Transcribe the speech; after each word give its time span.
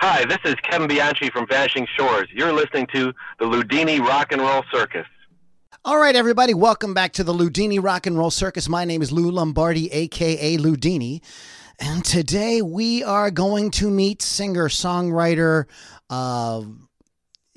Hi, 0.00 0.24
this 0.26 0.38
is 0.44 0.54
Kevin 0.62 0.86
Bianchi 0.86 1.28
from 1.28 1.44
Vanishing 1.48 1.84
Shores. 1.96 2.28
You're 2.32 2.52
listening 2.52 2.86
to 2.94 3.12
the 3.40 3.46
Loudini 3.46 3.98
Rock 3.98 4.30
and 4.30 4.40
Roll 4.40 4.62
Circus. 4.72 5.06
All 5.84 5.98
right, 5.98 6.14
everybody, 6.14 6.54
welcome 6.54 6.94
back 6.94 7.12
to 7.14 7.24
the 7.24 7.32
Loudini 7.34 7.82
Rock 7.82 8.06
and 8.06 8.16
Roll 8.16 8.30
Circus. 8.30 8.68
My 8.68 8.84
name 8.84 9.02
is 9.02 9.10
Lou 9.10 9.28
Lombardi, 9.28 9.90
aka 9.90 10.56
Loudini, 10.56 11.20
and 11.80 12.04
today 12.04 12.62
we 12.62 13.02
are 13.02 13.32
going 13.32 13.72
to 13.72 13.90
meet 13.90 14.22
singer 14.22 14.68
songwriter. 14.68 15.64
Uh, 16.08 16.62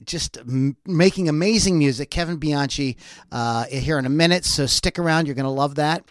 just 0.04 0.40
m- 0.40 0.76
making 0.88 1.30
amazing 1.30 1.78
music, 1.78 2.10
Kevin 2.10 2.38
Bianchi, 2.38 2.98
uh, 3.32 3.66
here 3.66 4.00
in 4.00 4.08
a 4.08 4.10
minute. 4.10 4.46
So 4.46 4.66
stick 4.66 4.98
around; 4.98 5.28
you're 5.28 5.36
going 5.36 5.44
to 5.44 5.52
love 5.52 5.76
that. 5.76 6.06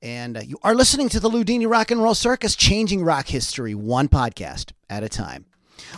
And 0.00 0.38
uh, 0.38 0.40
you 0.40 0.56
are 0.62 0.74
listening 0.74 1.10
to 1.10 1.20
the 1.20 1.28
Loudini 1.28 1.68
Rock 1.68 1.90
and 1.90 2.02
Roll 2.02 2.14
Circus, 2.14 2.56
changing 2.56 3.04
rock 3.04 3.26
history 3.26 3.74
one 3.74 4.08
podcast 4.08 4.72
at 4.88 5.02
a 5.02 5.08
time. 5.10 5.44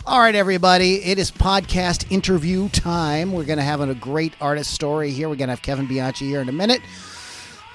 All 0.05 0.19
right, 0.19 0.35
everybody, 0.35 1.03
it 1.03 1.19
is 1.19 1.31
podcast 1.31 2.11
interview 2.11 2.69
time. 2.69 3.31
We're 3.31 3.43
going 3.43 3.59
to 3.59 3.63
have 3.63 3.81
a 3.81 3.93
great 3.93 4.33
artist 4.41 4.71
story 4.71 5.11
here. 5.11 5.29
We're 5.29 5.35
going 5.35 5.49
to 5.49 5.53
have 5.53 5.61
Kevin 5.61 5.85
Bianchi 5.87 6.25
here 6.25 6.41
in 6.41 6.49
a 6.49 6.53
minute. 6.53 6.81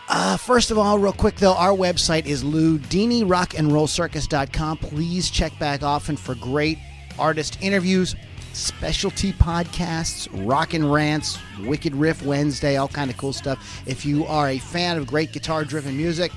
Uh, 0.09 0.37
first 0.37 0.71
of 0.71 0.77
all, 0.79 0.99
real 0.99 1.13
quick 1.13 1.37
though, 1.37 1.55
our 1.55 1.71
website 1.71 2.27
is 2.27 2.45
loudinirockandrollcircus.com. 2.45 4.77
Please 4.79 5.31
check 5.31 5.59
back 5.59 5.83
often 5.83 6.17
for 6.17 6.35
great 6.35 6.79
artist 7.19 7.57
interviews, 7.63 8.15
specialty 8.53 9.33
podcasts, 9.33 10.29
rock 10.47 10.75
and 10.75 10.93
rants, 10.93 11.39
Wicked 11.61 11.95
Riff 11.95 12.23
Wednesday, 12.23 12.77
all 12.77 12.89
kind 12.89 13.11
of 13.11 13.17
cool 13.17 13.33
stuff. 13.33 13.83
If 13.87 14.05
you 14.05 14.27
are 14.27 14.51
a 14.51 14.59
fan 14.59 14.99
of 14.99 15.07
great 15.07 15.33
guitar-driven 15.33 15.97
music, 15.97 16.33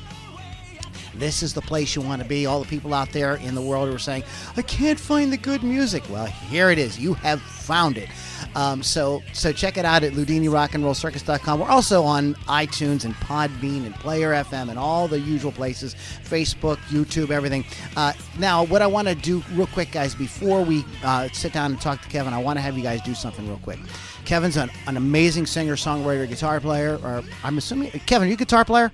this 1.20 1.44
is 1.44 1.54
the 1.54 1.62
place 1.62 1.96
you 1.96 2.02
want 2.02 2.22
to 2.22 2.28
be. 2.28 2.46
All 2.46 2.62
the 2.62 2.68
people 2.68 2.94
out 2.94 3.12
there 3.12 3.36
in 3.36 3.56
the 3.56 3.62
world 3.62 3.90
who 3.90 3.96
are 3.96 4.00
saying, 4.00 4.24
I 4.56 4.62
can't 4.62 5.00
find 5.00 5.32
the 5.32 5.38
good 5.38 5.64
music. 5.64 6.04
Well, 6.10 6.26
here 6.26 6.70
it 6.70 6.78
is. 6.78 7.00
You 7.00 7.14
have 7.16 7.42
found 7.42 7.98
it. 7.98 8.10
Um, 8.56 8.82
so 8.82 9.22
so 9.34 9.52
check 9.52 9.78
it 9.78 9.86
out 9.86 10.04
at 10.04 10.14
LoudiniRockAndRollCircus.com. 10.14 11.60
We're 11.60 11.70
also 11.70 12.04
on 12.04 12.36
iTunes 12.46 13.06
and 13.06 13.14
Podbean 13.16 13.86
and 13.86 13.94
Player 13.96 14.32
FM 14.32 14.70
and 14.70 14.80
all 14.80 15.08
the 15.08 15.20
usual 15.20 15.52
places, 15.52 15.96
Facebook, 15.96 16.78
YouTube, 16.90 17.30
everything. 17.30 17.66
Uh, 17.96 18.14
now, 18.40 18.64
what 18.64 18.82
I 18.82 18.88
want 18.88 19.08
to 19.08 19.16
do 19.16 19.44
real 19.54 19.68
quick, 19.68 19.92
guys, 19.92 20.16
before 20.16 20.64
we 20.64 20.86
uh, 21.04 21.28
sit 21.34 21.54
down 21.54 21.72
and 21.72 21.82
talk 21.82 22.02
to 22.02 22.10
Kevin, 22.10 22.34
I 22.34 22.42
want 22.42 22.58
to 22.58 22.62
have 22.62 22.78
you 22.78 22.84
guys 22.84 23.02
do 23.02 23.14
something 23.14 23.48
real 23.48 23.60
quick. 23.60 23.80
Kevin's 24.26 24.58
an, 24.58 24.70
an 24.88 24.98
amazing 24.98 25.46
singer, 25.46 25.76
songwriter, 25.76 26.28
guitar 26.28 26.60
player. 26.60 27.00
Or 27.04 27.24
I'm 27.44 27.58
assuming 27.58 27.92
Kevin, 27.92 28.28
are 28.28 28.30
you 28.30 28.36
a 28.36 28.38
guitar 28.38 28.66
player? 28.66 28.92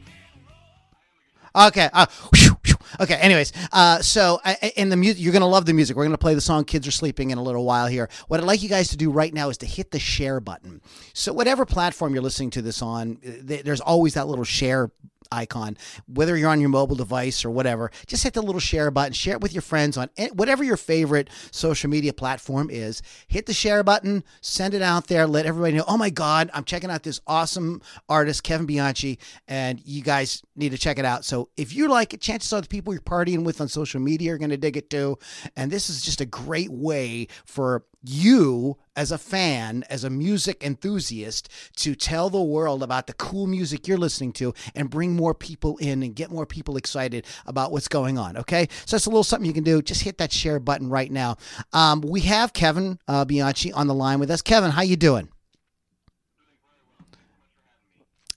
Okay. 1.55 1.89
Uh, 1.93 2.05
whew, 2.35 2.57
whew. 2.65 2.75
Okay. 2.99 3.15
Anyways, 3.15 3.53
uh, 3.71 4.01
so 4.01 4.39
uh, 4.43 4.55
in 4.75 4.89
the 4.89 4.97
music, 4.97 5.21
you're 5.21 5.33
gonna 5.33 5.47
love 5.47 5.65
the 5.65 5.73
music. 5.73 5.95
We're 5.95 6.05
gonna 6.05 6.17
play 6.17 6.33
the 6.33 6.41
song 6.41 6.65
"Kids 6.65 6.87
Are 6.87 6.91
Sleeping" 6.91 7.31
in 7.31 7.37
a 7.37 7.43
little 7.43 7.63
while 7.65 7.87
here. 7.87 8.09
What 8.27 8.39
I'd 8.39 8.45
like 8.45 8.63
you 8.63 8.69
guys 8.69 8.89
to 8.89 8.97
do 8.97 9.11
right 9.11 9.33
now 9.33 9.49
is 9.49 9.57
to 9.59 9.65
hit 9.65 9.91
the 9.91 9.99
share 9.99 10.39
button. 10.39 10.81
So 11.13 11.33
whatever 11.33 11.65
platform 11.65 12.13
you're 12.13 12.23
listening 12.23 12.49
to 12.51 12.61
this 12.61 12.81
on, 12.81 13.17
th- 13.17 13.63
there's 13.63 13.81
always 13.81 14.15
that 14.15 14.27
little 14.27 14.45
share 14.45 14.91
icon, 15.31 15.77
whether 16.07 16.38
you're 16.38 16.49
on 16.49 16.59
your 16.59 16.69
mobile 16.69 16.95
device 16.95 17.45
or 17.45 17.49
whatever. 17.49 17.91
Just 18.07 18.23
hit 18.23 18.33
the 18.33 18.41
little 18.41 18.59
share 18.59 18.91
button, 18.91 19.13
share 19.13 19.33
it 19.33 19.41
with 19.41 19.53
your 19.53 19.61
friends 19.61 19.97
on 19.97 20.09
whatever 20.33 20.63
your 20.63 20.77
favorite 20.77 21.30
social 21.52 21.89
media 21.89 22.13
platform 22.13 22.69
is. 22.69 23.02
Hit 23.27 23.45
the 23.45 23.53
share 23.53 23.83
button, 23.83 24.23
send 24.41 24.73
it 24.73 24.81
out 24.81 25.07
there, 25.07 25.27
let 25.27 25.45
everybody 25.45 25.77
know. 25.77 25.85
Oh 25.88 25.97
my 25.97 26.09
God, 26.09 26.49
I'm 26.53 26.63
checking 26.63 26.89
out 26.89 27.03
this 27.03 27.21
awesome 27.27 27.81
artist, 28.09 28.43
Kevin 28.43 28.65
Bianchi, 28.65 29.19
and 29.47 29.81
you 29.85 30.02
guys 30.03 30.43
need 30.55 30.71
to 30.71 30.77
check 30.77 30.99
it 30.99 31.05
out. 31.05 31.25
So 31.25 31.49
if 31.58 31.75
you 31.75 31.89
like 31.89 32.13
it, 32.13 32.21
chances 32.21 32.53
are 32.53 32.61
the 32.61 32.67
people 32.67 32.93
you're 32.93 33.02
partying 33.02 33.43
with 33.43 33.61
on 33.61 33.67
social 33.67 33.99
media 33.99 34.33
are 34.33 34.37
going 34.37 34.49
to 34.49 34.58
dig 34.58 34.77
it 34.77 34.89
too. 34.89 35.17
And 35.55 35.71
this 35.71 35.89
is 35.89 36.02
just 36.02 36.21
a 36.21 36.25
great 36.25 36.71
way 36.71 37.27
for 37.45 37.85
you 38.03 38.77
as 38.95 39.11
a 39.11 39.17
fan, 39.17 39.83
as 39.89 40.03
a 40.03 40.09
music 40.09 40.63
enthusiast, 40.63 41.49
to 41.77 41.95
tell 41.95 42.29
the 42.29 42.41
world 42.41 42.83
about 42.83 43.07
the 43.07 43.13
cool 43.13 43.47
music 43.47 43.87
you're 43.87 43.97
listening 43.97 44.33
to 44.33 44.53
and 44.75 44.89
bring 44.89 45.15
more 45.15 45.33
people 45.33 45.77
in 45.77 46.03
and 46.03 46.15
get 46.15 46.30
more 46.30 46.45
people 46.45 46.77
excited 46.77 47.25
about 47.45 47.71
what's 47.71 47.87
going 47.87 48.17
on. 48.17 48.37
Okay, 48.37 48.67
so 48.86 48.95
that's 48.95 49.05
a 49.05 49.09
little 49.09 49.23
something 49.23 49.45
you 49.45 49.53
can 49.53 49.63
do. 49.63 49.81
Just 49.81 50.03
hit 50.03 50.17
that 50.17 50.31
share 50.31 50.59
button 50.59 50.89
right 50.89 51.11
now. 51.11 51.37
Um, 51.71 52.02
we 52.02 52.21
have 52.21 52.53
Kevin 52.53 52.99
uh, 53.08 53.25
Bianchi 53.25 53.71
on 53.71 53.87
the 53.87 53.93
line 53.93 54.19
with 54.19 54.30
us. 54.30 54.42
Kevin, 54.42 54.71
how 54.71 54.81
you 54.81 54.97
doing? 54.97 55.30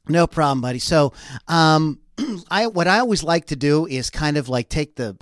No 0.09 0.27
problem, 0.27 0.61
buddy. 0.61 0.79
So, 0.79 1.13
um, 1.49 1.99
I 2.51 2.69
what 2.69 2.87
I 2.87 3.01
always 3.01 3.23
like 3.23 3.47
to 3.47 3.57
do 3.57 3.87
is 3.87 4.11
kind 4.11 4.37
of 4.37 4.49
like 4.49 4.69
take 4.69 4.97
the 4.97 5.17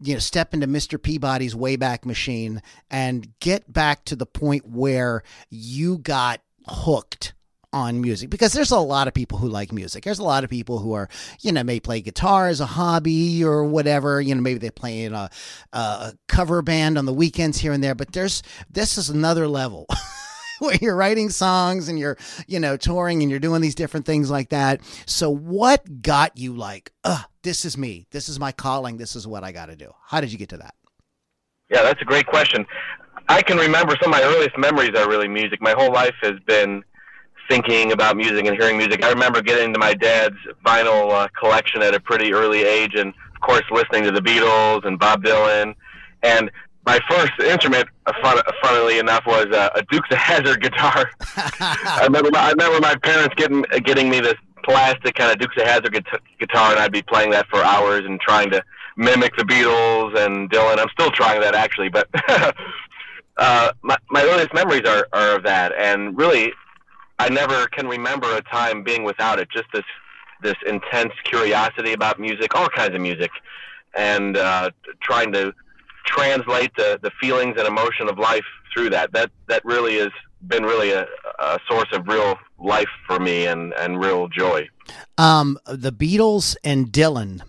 you 0.00 0.14
know 0.14 0.20
step 0.20 0.54
into 0.54 0.66
Mr. 0.66 1.00
Peabody's 1.00 1.54
Wayback 1.54 2.04
Machine 2.04 2.62
and 2.90 3.28
get 3.40 3.72
back 3.72 4.04
to 4.06 4.16
the 4.16 4.26
point 4.26 4.66
where 4.66 5.22
you 5.50 5.98
got 5.98 6.40
hooked 6.66 7.34
on 7.72 8.00
music 8.00 8.30
because 8.30 8.52
there's 8.52 8.70
a 8.70 8.78
lot 8.78 9.08
of 9.08 9.14
people 9.14 9.38
who 9.38 9.48
like 9.48 9.72
music. 9.72 10.04
There's 10.04 10.18
a 10.18 10.24
lot 10.24 10.44
of 10.44 10.50
people 10.50 10.78
who 10.78 10.94
are, 10.94 11.08
you 11.40 11.52
know, 11.52 11.62
may 11.62 11.80
play 11.80 12.00
guitar 12.00 12.48
as 12.48 12.60
a 12.60 12.66
hobby 12.66 13.44
or 13.44 13.64
whatever. 13.64 14.20
You 14.20 14.34
know, 14.34 14.40
maybe 14.40 14.58
they 14.58 14.70
play 14.70 15.04
in 15.04 15.14
a, 15.14 15.28
a 15.72 16.14
cover 16.28 16.62
band 16.62 16.96
on 16.96 17.04
the 17.04 17.12
weekends 17.12 17.58
here 17.58 17.72
and 17.72 17.84
there. 17.84 17.94
But 17.94 18.12
there's 18.12 18.42
this 18.70 18.96
is 18.96 19.10
another 19.10 19.46
level. 19.48 19.86
where 20.60 20.76
you're 20.80 20.96
writing 20.96 21.30
songs 21.30 21.88
and 21.88 21.98
you're, 21.98 22.16
you 22.46 22.58
know, 22.60 22.76
touring 22.76 23.22
and 23.22 23.30
you're 23.30 23.40
doing 23.40 23.60
these 23.60 23.74
different 23.74 24.06
things 24.06 24.30
like 24.30 24.50
that. 24.50 24.80
So, 25.06 25.30
what 25.30 26.02
got 26.02 26.36
you 26.36 26.54
like, 26.54 26.92
uh, 27.04 27.22
this 27.42 27.64
is 27.64 27.78
me, 27.78 28.06
this 28.10 28.28
is 28.28 28.38
my 28.40 28.52
calling, 28.52 28.96
this 28.96 29.16
is 29.16 29.26
what 29.26 29.44
I 29.44 29.52
got 29.52 29.66
to 29.66 29.76
do? 29.76 29.92
How 30.06 30.20
did 30.20 30.32
you 30.32 30.38
get 30.38 30.48
to 30.50 30.56
that? 30.58 30.74
Yeah, 31.70 31.82
that's 31.82 32.00
a 32.00 32.04
great 32.04 32.26
question. 32.26 32.66
I 33.28 33.42
can 33.42 33.58
remember 33.58 33.94
some 34.02 34.12
of 34.12 34.20
my 34.20 34.22
earliest 34.22 34.56
memories 34.56 34.92
are 34.96 35.08
really 35.08 35.28
music. 35.28 35.60
My 35.60 35.74
whole 35.76 35.92
life 35.92 36.14
has 36.22 36.38
been 36.46 36.82
thinking 37.48 37.92
about 37.92 38.16
music 38.16 38.46
and 38.46 38.56
hearing 38.56 38.78
music. 38.78 39.04
I 39.04 39.10
remember 39.10 39.42
getting 39.42 39.66
into 39.66 39.78
my 39.78 39.94
dad's 39.94 40.36
vinyl 40.64 41.10
uh, 41.10 41.28
collection 41.38 41.82
at 41.82 41.94
a 41.94 42.00
pretty 42.00 42.32
early 42.32 42.62
age, 42.62 42.94
and 42.94 43.08
of 43.08 43.40
course, 43.40 43.64
listening 43.70 44.04
to 44.04 44.10
the 44.10 44.20
Beatles 44.20 44.86
and 44.86 44.98
Bob 44.98 45.22
Dylan. 45.24 45.74
And 46.22 46.50
my 46.88 46.98
first 47.10 47.32
instrument, 47.40 47.86
uh, 48.06 48.12
fun, 48.22 48.40
funnily 48.62 48.98
enough, 48.98 49.26
was 49.26 49.46
uh, 49.52 49.68
a 49.74 49.82
Dukes 49.90 50.08
of 50.10 50.16
Hazzard 50.16 50.62
guitar. 50.62 51.10
I 51.36 52.00
remember, 52.04 52.30
my, 52.32 52.40
I 52.40 52.50
remember 52.52 52.80
my 52.80 52.96
parents 52.96 53.34
getting 53.34 53.62
getting 53.84 54.08
me 54.08 54.20
this 54.20 54.36
plastic 54.64 55.14
kind 55.14 55.30
of 55.30 55.38
Dukes 55.38 55.54
of 55.58 55.64
Hazzard 55.64 55.92
gu- 55.92 56.18
guitar, 56.40 56.70
and 56.70 56.80
I'd 56.80 56.90
be 56.90 57.02
playing 57.02 57.30
that 57.32 57.46
for 57.48 57.62
hours 57.62 58.06
and 58.06 58.18
trying 58.18 58.50
to 58.52 58.64
mimic 58.96 59.36
the 59.36 59.42
Beatles 59.42 60.18
and 60.18 60.50
Dylan. 60.50 60.78
I'm 60.78 60.88
still 60.88 61.10
trying 61.10 61.42
that 61.42 61.54
actually, 61.54 61.90
but 61.90 62.08
uh, 63.36 63.72
my 63.82 63.98
my 64.10 64.22
earliest 64.22 64.54
memories 64.54 64.88
are 64.88 65.06
are 65.12 65.36
of 65.36 65.42
that, 65.42 65.74
and 65.76 66.16
really, 66.16 66.54
I 67.18 67.28
never 67.28 67.66
can 67.66 67.86
remember 67.86 68.34
a 68.34 68.40
time 68.40 68.82
being 68.82 69.04
without 69.04 69.38
it. 69.38 69.50
Just 69.50 69.66
this 69.74 69.84
this 70.40 70.56
intense 70.66 71.12
curiosity 71.24 71.92
about 71.92 72.18
music, 72.18 72.54
all 72.54 72.68
kinds 72.70 72.94
of 72.94 73.02
music, 73.02 73.30
and 73.94 74.38
uh, 74.38 74.70
trying 75.02 75.32
to 75.34 75.52
translate 76.18 76.70
the, 76.76 76.98
the 77.02 77.10
feelings 77.20 77.54
and 77.58 77.66
emotion 77.66 78.08
of 78.08 78.18
life 78.18 78.44
through 78.74 78.90
that. 78.90 79.12
That 79.12 79.30
that 79.46 79.64
really 79.64 79.98
has 79.98 80.10
been 80.46 80.62
really 80.64 80.92
a, 80.92 81.06
a 81.38 81.58
source 81.68 81.88
of 81.92 82.06
real 82.06 82.36
life 82.58 82.88
for 83.06 83.18
me 83.18 83.46
and, 83.46 83.72
and 83.74 83.98
real 84.00 84.28
joy. 84.28 84.68
Um, 85.16 85.58
the 85.66 85.92
Beatles 85.92 86.56
and 86.64 86.88
Dylan. 86.92 87.42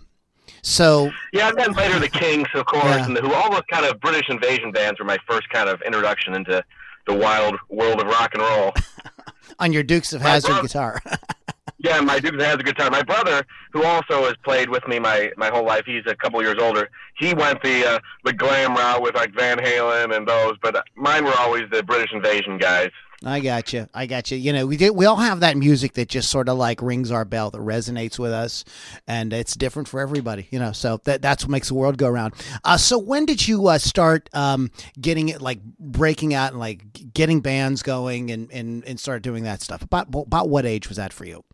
So 0.62 1.10
yeah, 1.32 1.48
and 1.48 1.58
then 1.58 1.72
later 1.72 1.98
the 1.98 2.08
Kinks, 2.08 2.50
of 2.54 2.66
course, 2.66 2.84
Yeah. 2.84 3.04
and 3.06 3.16
the 3.16 3.20
Who. 3.22 3.32
All 3.32 3.50
those 3.50 3.62
kind 3.70 3.86
of 3.86 4.00
British 4.00 4.28
invasion 4.28 4.72
bands 4.72 4.98
were 4.98 5.06
my 5.06 5.18
first 5.28 5.48
kind 5.50 5.68
of 5.68 5.80
introduction 5.82 6.34
into 6.34 6.62
the 7.06 7.14
wild 7.14 7.56
world 7.68 8.00
of 8.00 8.06
rock 8.06 8.34
and 8.34 8.42
roll. 8.42 8.72
on 9.58 9.72
your 9.72 9.82
Dukes 9.82 10.12
of 10.12 10.20
Hazzard 10.20 10.62
guitar. 10.62 11.02
Yeah, 11.82 12.00
my 12.02 12.20
dude 12.20 12.38
has 12.40 12.56
a 12.56 12.62
good 12.62 12.76
time. 12.76 12.92
My 12.92 13.02
brother, 13.02 13.42
who 13.72 13.84
also 13.84 14.24
has 14.24 14.34
played 14.44 14.68
with 14.68 14.86
me 14.86 14.98
my 14.98 15.32
my 15.38 15.48
whole 15.48 15.64
life, 15.64 15.84
he's 15.86 16.04
a 16.06 16.14
couple 16.14 16.42
years 16.42 16.58
older. 16.60 16.90
He 17.18 17.32
went 17.32 17.62
the 17.62 17.86
uh, 17.86 17.98
the 18.24 18.34
glam 18.34 18.74
route 18.74 19.00
with 19.00 19.14
like 19.14 19.34
Van 19.34 19.58
Halen 19.58 20.14
and 20.14 20.28
those, 20.28 20.56
but 20.62 20.84
mine 20.94 21.24
were 21.24 21.34
always 21.38 21.62
the 21.72 21.82
British 21.82 22.12
Invasion 22.12 22.58
guys. 22.58 22.90
I 23.24 23.40
got 23.40 23.72
you. 23.74 23.86
I 23.92 24.06
got 24.06 24.30
you. 24.30 24.38
You 24.38 24.52
know, 24.52 24.66
we 24.66 24.76
did. 24.76 24.90
We 24.90 25.04
all 25.04 25.16
have 25.16 25.40
that 25.40 25.56
music 25.56 25.92
that 25.94 26.08
just 26.08 26.30
sort 26.30 26.48
of 26.48 26.56
like 26.56 26.80
rings 26.80 27.10
our 27.10 27.26
bell, 27.26 27.50
that 27.50 27.60
resonates 27.60 28.18
with 28.18 28.32
us, 28.32 28.64
and 29.06 29.32
it's 29.32 29.54
different 29.54 29.88
for 29.88 30.00
everybody. 30.00 30.48
You 30.50 30.58
know, 30.58 30.72
so 30.72 31.00
that 31.04 31.20
that's 31.20 31.44
what 31.44 31.50
makes 31.50 31.68
the 31.68 31.74
world 31.74 31.98
go 31.98 32.08
around. 32.08 32.34
Uh, 32.64 32.78
so 32.78 32.98
when 32.98 33.26
did 33.26 33.46
you 33.46 33.68
uh, 33.68 33.78
start 33.78 34.30
um, 34.32 34.70
getting 34.98 35.28
it, 35.28 35.42
like 35.42 35.62
breaking 35.78 36.32
out 36.32 36.52
and 36.52 36.60
like 36.60 37.12
getting 37.12 37.40
bands 37.40 37.82
going 37.82 38.30
and 38.30 38.50
and 38.52 38.84
and 38.84 38.98
start 38.98 39.22
doing 39.22 39.44
that 39.44 39.60
stuff? 39.60 39.82
About 39.82 40.08
about 40.14 40.48
what 40.48 40.64
age 40.64 40.88
was 40.88 40.96
that 40.96 41.12
for 41.12 41.26
you? 41.26 41.44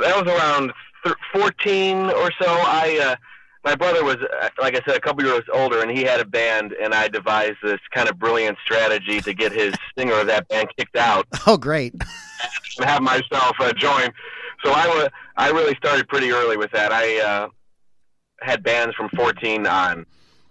That 0.00 0.24
was 0.24 0.32
around 0.34 0.72
th- 1.04 1.16
14 1.32 1.96
or 2.10 2.30
so. 2.40 2.46
I 2.48 3.00
uh, 3.02 3.16
my 3.64 3.74
brother 3.74 4.04
was, 4.04 4.16
uh, 4.16 4.48
like 4.60 4.74
I 4.76 4.80
said, 4.86 4.96
a 4.96 5.00
couple 5.00 5.24
years 5.24 5.42
older, 5.52 5.82
and 5.82 5.90
he 5.90 6.02
had 6.04 6.20
a 6.20 6.24
band, 6.24 6.72
and 6.80 6.94
I 6.94 7.08
devised 7.08 7.56
this 7.62 7.80
kind 7.92 8.08
of 8.08 8.18
brilliant 8.18 8.56
strategy 8.64 9.20
to 9.20 9.34
get 9.34 9.52
his 9.52 9.74
singer 9.96 10.14
of 10.14 10.26
that 10.28 10.48
band 10.48 10.68
kicked 10.76 10.96
out 10.96 11.26
Oh, 11.46 11.56
great. 11.56 11.92
and 12.78 12.88
have 12.88 13.02
myself 13.02 13.56
uh, 13.60 13.72
join. 13.72 14.10
So 14.64 14.72
I 14.72 15.08
I 15.36 15.50
really 15.50 15.74
started 15.76 16.08
pretty 16.08 16.30
early 16.30 16.56
with 16.56 16.70
that. 16.72 16.92
I 16.92 17.18
uh, 17.20 17.48
had 18.40 18.62
bands 18.62 18.94
from 18.94 19.08
14 19.10 19.66
on. 19.66 20.06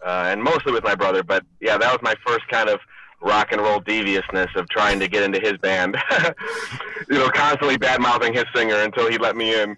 uh, 0.05 0.25
and 0.31 0.43
mostly 0.43 0.71
with 0.73 0.83
my 0.83 0.95
brother. 0.95 1.23
But 1.23 1.43
yeah, 1.61 1.77
that 1.77 1.91
was 1.91 1.99
my 2.01 2.13
first 2.25 2.47
kind 2.49 2.69
of 2.69 2.79
rock 3.21 3.51
and 3.51 3.61
roll 3.61 3.79
deviousness 3.79 4.49
of 4.55 4.69
trying 4.69 4.99
to 4.99 5.07
get 5.07 5.23
into 5.23 5.39
his 5.39 5.57
band. 5.57 5.97
you 7.09 7.17
know, 7.17 7.29
constantly 7.29 7.77
bad 7.77 8.01
mouthing 8.01 8.33
his 8.33 8.45
singer 8.55 8.75
until 8.75 9.09
he 9.09 9.17
let 9.17 9.35
me 9.35 9.59
in. 9.59 9.77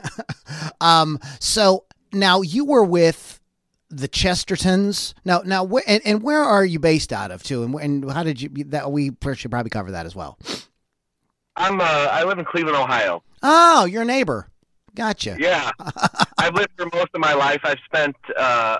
um, 0.80 1.18
so 1.40 1.84
now 2.12 2.40
you 2.42 2.64
were 2.64 2.84
with 2.84 3.40
the 3.90 4.08
Chestertons. 4.08 5.14
Now, 5.24 5.42
now, 5.44 5.64
where, 5.64 5.84
and, 5.86 6.02
and 6.04 6.22
where 6.22 6.42
are 6.42 6.64
you 6.64 6.78
based 6.78 7.12
out 7.12 7.30
of 7.30 7.42
too? 7.42 7.62
And, 7.62 7.74
and 7.74 8.10
how 8.10 8.22
did 8.22 8.40
you? 8.40 8.48
That 8.66 8.90
we 8.90 9.12
should 9.34 9.50
probably 9.50 9.70
cover 9.70 9.92
that 9.92 10.06
as 10.06 10.16
well. 10.16 10.38
I'm. 11.56 11.80
Uh, 11.80 11.84
I 12.10 12.24
live 12.24 12.38
in 12.38 12.44
Cleveland, 12.44 12.76
Ohio. 12.76 13.22
Oh, 13.42 13.84
you're 13.84 14.04
neighbor. 14.04 14.48
Gotcha. 14.94 15.36
Yeah, 15.38 15.70
I've 16.38 16.54
lived 16.54 16.70
for 16.76 16.86
most 16.92 17.08
of 17.14 17.20
my 17.20 17.34
life. 17.34 17.60
I've 17.64 17.78
spent 17.86 18.16
uh, 18.36 18.78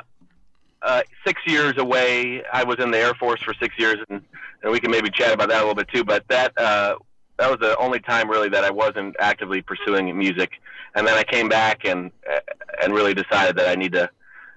uh, 0.83 1.03
six 1.27 1.41
years 1.47 1.75
away. 1.79 2.43
I 2.53 2.65
was 2.65 2.79
in 2.79 2.91
the 2.91 2.99
Air 2.99 3.15
Force 3.15 3.41
for 3.43 3.55
six 3.55 3.75
years, 3.79 3.97
and, 4.09 4.23
and 4.63 4.73
we 4.73 4.81
can 4.81 4.91
maybe 4.91 5.11
chat 5.11 5.33
about 5.33 5.49
that 5.49 5.59
a 5.59 5.67
little 5.67 5.75
bit 5.75 5.89
too. 5.89 6.05
But 6.05 6.27
that 6.29 6.59
uh, 6.59 6.97
that 7.39 7.51
was 7.51 7.59
the 7.61 7.77
only 7.79 8.01
time 8.01 8.31
really 8.31 8.49
that 8.49 8.65
I 8.65 8.71
wasn't 8.71 9.17
actively 9.19 9.63
pursuing 9.63 10.17
music. 10.17 10.53
And 10.95 11.07
then 11.07 11.17
I 11.17 11.23
came 11.23 11.49
back 11.49 11.85
and 11.85 12.11
and 12.83 12.93
really 12.93 13.15
decided 13.15 13.57
that 13.57 13.69
I 13.69 13.75
need 13.75 13.93
to, 13.93 14.11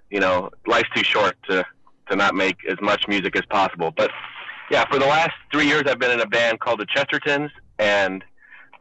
you 0.09 0.19
know, 0.19 0.49
life's 0.67 0.89
too 0.95 1.03
short 1.03 1.35
to 1.49 1.65
to 2.09 2.15
not 2.15 2.35
make 2.35 2.57
as 2.69 2.77
much 2.81 3.07
music 3.07 3.35
as 3.35 3.45
possible. 3.45 3.91
But 3.95 4.11
yeah, 4.71 4.85
for 4.85 4.99
the 4.99 5.05
last 5.05 5.33
three 5.51 5.67
years, 5.67 5.83
I've 5.87 5.99
been 5.99 6.11
in 6.11 6.21
a 6.21 6.27
band 6.27 6.59
called 6.59 6.79
the 6.79 6.85
Chestertons, 6.85 7.51
and 7.79 8.23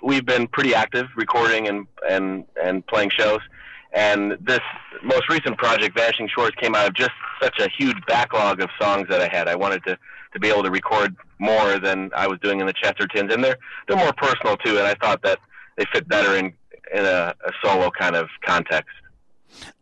we've 0.02 0.24
been 0.24 0.46
pretty 0.46 0.74
active, 0.74 1.06
recording 1.16 1.68
and 1.68 1.86
and 2.08 2.44
and 2.62 2.86
playing 2.86 3.10
shows. 3.10 3.40
And 3.92 4.32
this 4.40 4.60
most 5.04 5.28
recent 5.28 5.56
project, 5.56 5.96
Vanishing 5.96 6.28
Shores, 6.28 6.50
came 6.60 6.74
out 6.74 6.88
of 6.88 6.94
just 6.94 7.12
such 7.44 7.60
a 7.60 7.68
huge 7.68 7.96
backlog 8.06 8.60
of 8.60 8.70
songs 8.80 9.06
that 9.08 9.20
I 9.20 9.28
had. 9.34 9.48
I 9.48 9.54
wanted 9.54 9.84
to, 9.84 9.98
to 10.32 10.40
be 10.40 10.48
able 10.48 10.62
to 10.62 10.70
record 10.70 11.14
more 11.38 11.78
than 11.78 12.10
I 12.16 12.26
was 12.26 12.38
doing 12.40 12.60
in 12.60 12.66
the 12.66 12.72
Chestertons, 12.72 13.32
and 13.32 13.44
they're 13.44 13.58
they're 13.86 13.96
more 13.96 14.12
personal 14.14 14.56
too. 14.56 14.78
And 14.78 14.86
I 14.86 14.94
thought 14.94 15.22
that 15.22 15.38
they 15.76 15.84
fit 15.92 16.08
better 16.08 16.36
in 16.36 16.46
in 16.92 17.04
a, 17.04 17.34
a 17.46 17.52
solo 17.62 17.90
kind 17.90 18.16
of 18.16 18.28
context. 18.44 18.94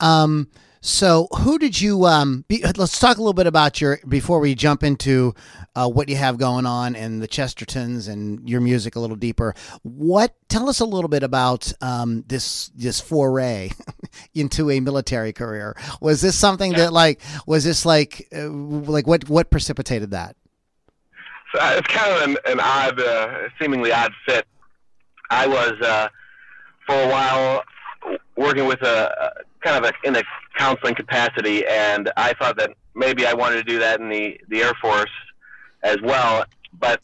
Um. 0.00 0.48
So, 0.84 1.28
who 1.38 1.60
did 1.60 1.80
you? 1.80 2.06
Um, 2.06 2.44
be, 2.48 2.60
let's 2.76 2.98
talk 2.98 3.16
a 3.16 3.20
little 3.20 3.32
bit 3.32 3.46
about 3.46 3.80
your 3.80 4.00
before 4.08 4.40
we 4.40 4.56
jump 4.56 4.82
into 4.82 5.32
uh, 5.76 5.88
what 5.88 6.08
you 6.08 6.16
have 6.16 6.38
going 6.38 6.66
on 6.66 6.96
and 6.96 7.22
the 7.22 7.28
Chestertons 7.28 8.08
and 8.08 8.48
your 8.48 8.60
music 8.60 8.96
a 8.96 9.00
little 9.00 9.14
deeper. 9.14 9.54
What? 9.84 10.34
Tell 10.48 10.68
us 10.68 10.80
a 10.80 10.84
little 10.84 11.06
bit 11.06 11.22
about 11.22 11.72
um, 11.80 12.24
this 12.26 12.72
this 12.74 13.00
foray 13.00 13.70
into 14.34 14.72
a 14.72 14.80
military 14.80 15.32
career. 15.32 15.76
Was 16.00 16.20
this 16.20 16.36
something 16.36 16.72
that 16.72 16.92
like 16.92 17.20
was 17.46 17.62
this 17.62 17.86
like 17.86 18.26
uh, 18.34 18.50
like 18.50 19.06
what 19.06 19.28
what 19.28 19.52
precipitated 19.52 20.10
that? 20.10 20.34
So 21.54 21.60
uh, 21.60 21.76
it's 21.76 21.94
kind 21.94 22.12
of 22.12 22.22
an, 22.28 22.36
an 22.46 22.58
odd, 22.58 23.00
uh, 23.00 23.48
seemingly 23.60 23.92
odd 23.92 24.12
fit. 24.26 24.48
I 25.30 25.46
was 25.46 25.74
uh, 25.80 26.08
for 26.88 27.00
a 27.00 27.08
while 27.08 27.62
working 28.36 28.66
with 28.66 28.82
a, 28.82 29.14
a 29.20 29.64
kind 29.64 29.84
of 29.84 29.88
a, 29.88 30.08
in 30.08 30.16
a 30.16 30.22
counseling 30.62 30.94
capacity, 30.94 31.66
and 31.66 32.12
I 32.16 32.34
thought 32.34 32.56
that 32.58 32.70
maybe 32.94 33.26
I 33.26 33.34
wanted 33.34 33.56
to 33.56 33.64
do 33.64 33.78
that 33.80 34.00
in 34.00 34.08
the 34.08 34.40
the 34.48 34.62
Air 34.62 34.74
Force 34.80 35.10
as 35.82 35.96
well. 36.02 36.44
But 36.78 37.00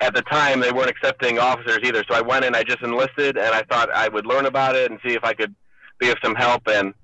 at 0.00 0.14
the 0.14 0.22
time, 0.22 0.60
they 0.60 0.72
weren't 0.72 0.88
accepting 0.88 1.38
officers 1.38 1.80
either, 1.84 2.02
so 2.08 2.14
I 2.14 2.22
went 2.22 2.44
in. 2.46 2.54
I 2.54 2.62
just 2.62 2.82
enlisted, 2.82 3.36
and 3.36 3.54
I 3.54 3.62
thought 3.70 3.90
I 3.92 4.08
would 4.08 4.26
learn 4.26 4.46
about 4.46 4.76
it 4.76 4.90
and 4.90 4.98
see 5.04 5.14
if 5.14 5.24
I 5.24 5.34
could 5.34 5.54
be 5.98 6.08
of 6.08 6.16
some 6.24 6.34
help. 6.34 6.62
And 6.68 6.94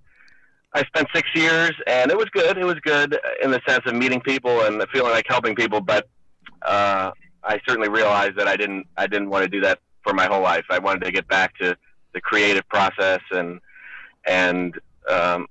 I 0.72 0.82
spent 0.84 1.08
six 1.14 1.28
years, 1.34 1.72
and 1.86 2.10
it 2.10 2.16
was 2.16 2.28
good. 2.30 2.56
It 2.56 2.64
was 2.64 2.80
good 2.82 3.18
in 3.42 3.50
the 3.50 3.60
sense 3.68 3.84
of 3.84 3.94
meeting 3.94 4.20
people 4.20 4.62
and 4.62 4.82
feeling 4.92 5.12
like 5.12 5.26
helping 5.28 5.54
people. 5.54 5.82
But 5.82 6.08
uh, 6.62 7.10
I 7.44 7.60
certainly 7.68 7.90
realized 7.90 8.36
that 8.38 8.48
I 8.48 8.56
didn't 8.56 8.86
I 8.96 9.06
didn't 9.06 9.28
want 9.28 9.42
to 9.44 9.48
do 9.48 9.60
that 9.60 9.78
for 10.04 10.14
my 10.14 10.24
whole 10.24 10.42
life. 10.42 10.64
I 10.70 10.78
wanted 10.78 11.04
to 11.04 11.12
get 11.12 11.28
back 11.28 11.54
to 11.58 11.76
the 12.14 12.20
creative 12.22 12.66
process 12.68 13.20
and 13.30 13.60
and 14.26 14.78
um, 15.08 15.48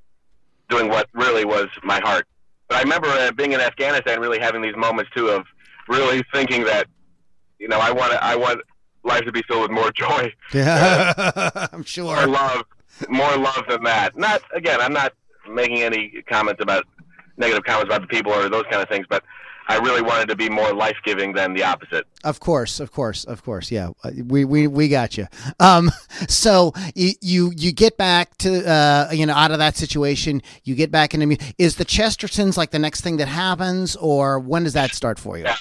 doing 0.72 0.90
what 0.90 1.08
really 1.14 1.46
was 1.46 1.68
my 1.84 2.00
heart. 2.00 2.26
But 2.68 2.78
I 2.78 2.82
remember 2.82 3.08
uh, 3.10 3.32
being 3.34 3.52
in 3.52 3.60
Afghanistan, 3.60 4.20
really 4.20 4.40
having 4.40 4.62
these 4.62 4.76
moments 4.76 5.12
too 5.16 5.28
of 5.28 5.46
really 5.88 6.24
thinking 6.34 6.64
that 6.64 6.88
you 7.60 7.68
know 7.68 7.80
I 7.80 7.92
want 7.92 8.14
I 8.14 8.36
want 8.36 8.62
life 9.04 9.26
to 9.26 9.32
be 9.32 9.44
filled 9.48 9.64
with 9.64 9.72
more 9.72 9.92
joy. 9.96 10.34
Yeah, 10.54 11.14
uh, 11.18 11.68
I'm 11.74 11.84
sure. 11.84 12.16
More 12.16 12.28
love, 12.28 12.64
more 13.10 13.38
love 13.38 13.66
than 13.70 13.84
that. 13.84 14.18
Not 14.18 14.42
again. 14.56 14.80
I'm 14.82 14.94
not 14.94 15.14
making 15.50 15.82
any 15.82 16.24
comments 16.30 16.62
about 16.62 16.86
negative 17.38 17.64
comments 17.66 17.94
about 17.94 18.02
the 18.02 18.08
people 18.08 18.32
or 18.32 18.48
those 18.50 18.64
kind 18.70 18.82
of 18.82 18.90
things, 18.90 19.06
but 19.10 19.24
I 19.72 19.78
really 19.78 20.02
wanted 20.02 20.28
to 20.28 20.36
be 20.36 20.50
more 20.50 20.74
life 20.74 20.98
giving 21.06 21.32
than 21.32 21.54
the 21.54 21.64
opposite. 21.64 22.06
Of 22.26 22.42
course, 22.42 22.82
of 22.82 22.92
course, 22.92 23.24
of 23.24 23.42
course. 23.42 23.72
Yeah, 23.72 23.92
we 24.26 24.44
we, 24.44 24.68
we 24.68 24.90
got 24.90 25.18
you. 25.18 25.28
Um, 25.62 25.92
so 26.28 26.74
you, 26.94 27.14
you 27.22 27.54
you 27.56 27.72
get 27.72 27.96
back 27.96 28.38
to 28.40 28.70
uh, 28.70 29.10
you 29.14 29.26
know 29.26 29.34
out 29.34 29.52
of 29.52 29.60
that 29.60 29.78
situation. 29.78 30.42
You 30.66 30.76
get 30.76 30.92
back 30.92 31.14
into 31.14 31.26
music. 31.26 31.56
is 31.58 31.78
the 31.78 31.86
Chestertons 31.86 32.58
like 32.58 32.72
the 32.72 32.80
next 32.80 33.00
thing 33.00 33.16
that 33.18 33.30
happens, 33.30 33.96
or 33.96 34.40
when 34.40 34.66
does 34.66 34.74
that 34.74 34.94
start 34.94 35.18
for 35.18 35.38
you? 35.38 35.46
Yeah. 35.46 35.56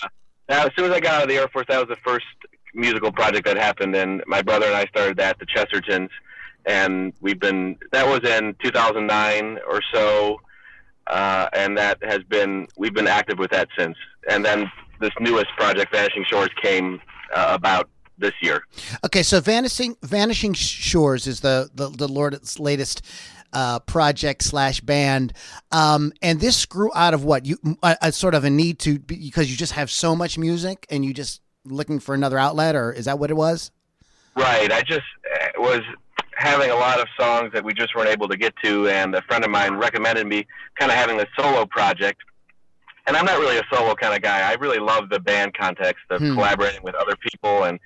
Now, 0.49 0.67
as 0.67 0.73
soon 0.77 0.87
as 0.87 0.91
I 0.91 0.99
got 0.99 1.15
out 1.15 1.23
of 1.23 1.29
the 1.29 1.37
Air 1.37 1.47
Force, 1.47 1.67
that 1.69 1.79
was 1.79 1.89
the 1.89 2.03
first 2.05 2.27
musical 2.75 3.13
project 3.13 3.47
that 3.47 3.57
happened, 3.57 3.95
and 3.95 4.25
my 4.27 4.43
brother 4.43 4.67
and 4.67 4.75
I 4.75 4.87
started 4.87 5.19
that, 5.19 5.39
the 5.39 5.47
Chestertons, 5.47 6.11
and 6.67 7.13
we've 7.21 7.39
been 7.39 7.77
that 7.93 8.09
was 8.09 8.29
in 8.29 8.57
2009 8.61 9.61
or 9.69 9.81
so 9.95 10.41
uh, 11.11 11.49
and 11.53 11.77
that 11.77 11.99
has 12.03 12.23
been 12.29 12.67
we've 12.77 12.95
been 12.95 13.09
active 13.09 13.39
with 13.39 13.51
that 13.51 13.69
since. 13.77 13.97
And 14.29 14.45
then 14.45 14.71
this 15.01 15.11
newest 15.21 15.49
project, 15.57 15.93
Vanishing 15.93 16.25
Shores, 16.25 16.51
came 16.63 17.01
uh, 17.35 17.51
about 17.51 17.89
this 18.19 18.33
year. 18.41 18.65
Okay, 19.05 19.23
so 19.23 19.41
Vanishing 19.41 19.97
Vanishing 20.03 20.53
Shores 20.53 21.27
is 21.27 21.41
the 21.41 21.71
the, 21.75 21.89
the 21.89 22.09
Lord's 22.09 22.59
latest 22.59 23.03
uh, 23.53 23.81
project 23.81 24.43
slash 24.45 24.81
band, 24.81 25.33
um, 25.73 26.13
and 26.23 26.41
this 26.41 26.65
grew 26.67 26.91
out 26.95 27.15
of 27.15 27.25
what 27.25 27.47
you 27.47 27.59
a, 27.83 27.97
a, 28.03 28.13
sort 28.13 28.35
of 28.35 28.45
a 28.45 28.51
need 28.51 28.79
to 28.81 28.99
because 28.99 29.51
you 29.51 29.57
just 29.57 29.73
have 29.73 29.91
so 29.91 30.15
much 30.15 30.39
music 30.39 30.87
and 30.91 31.05
you 31.05 31.13
just 31.13 31.41
looking 31.65 31.99
for 31.99 32.15
another 32.15 32.39
outlet, 32.39 32.77
or 32.77 32.93
is 32.93 33.07
that 33.07 33.19
what 33.19 33.31
it 33.31 33.35
was? 33.35 33.73
Right. 34.37 34.71
I 34.71 34.83
just 34.83 35.03
uh, 35.35 35.49
was 35.61 35.81
having 36.41 36.71
a 36.71 36.75
lot 36.75 36.99
of 36.99 37.07
songs 37.19 37.53
that 37.53 37.63
we 37.63 37.75
just 37.75 37.95
weren't 37.95 38.09
able 38.09 38.27
to 38.27 38.37
get 38.37 38.55
to, 38.65 38.89
and 38.89 39.15
a 39.15 39.21
friend 39.23 39.45
of 39.45 39.51
mine 39.51 39.75
recommended 39.75 40.27
me 40.27 40.47
kind 40.79 40.91
of 40.91 40.97
having 40.97 41.21
a 41.21 41.27
solo 41.39 41.67
project. 41.67 42.23
And 43.07 43.17
I'm 43.17 43.27
not 43.27 43.39
really 43.39 43.59
a 43.59 43.63
solo 43.71 43.95
kind 43.95 44.15
of 44.15 44.23
guy. 44.23 44.51
I 44.51 44.55
really 44.55 44.79
love 44.79 45.11
the 45.11 45.21
band 45.21 45.53
context 45.55 46.05
of 46.09 46.21
hmm. 46.21 46.33
collaborating 46.33 46.83
with 46.83 46.95
other 46.95 47.15
people 47.17 47.65
and 47.65 47.79